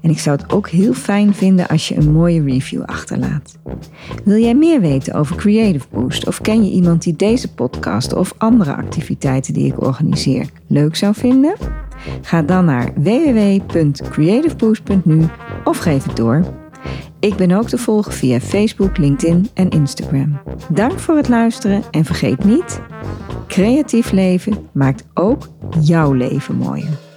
[0.00, 3.58] En ik zou het ook heel fijn vinden als je een mooie review achterlaat.
[4.24, 8.34] Wil jij meer weten over Creative Boost of ken je iemand die deze podcast of
[8.36, 11.54] andere activiteiten die ik organiseer leuk zou vinden?
[12.22, 15.26] Ga dan naar www.creativeboost.nu
[15.64, 16.44] of geef het door.
[17.20, 20.40] Ik ben ook te volgen via Facebook, LinkedIn en Instagram.
[20.68, 22.80] Dank voor het luisteren en vergeet niet:
[23.46, 25.48] creatief leven maakt ook
[25.80, 27.07] jouw leven mooier.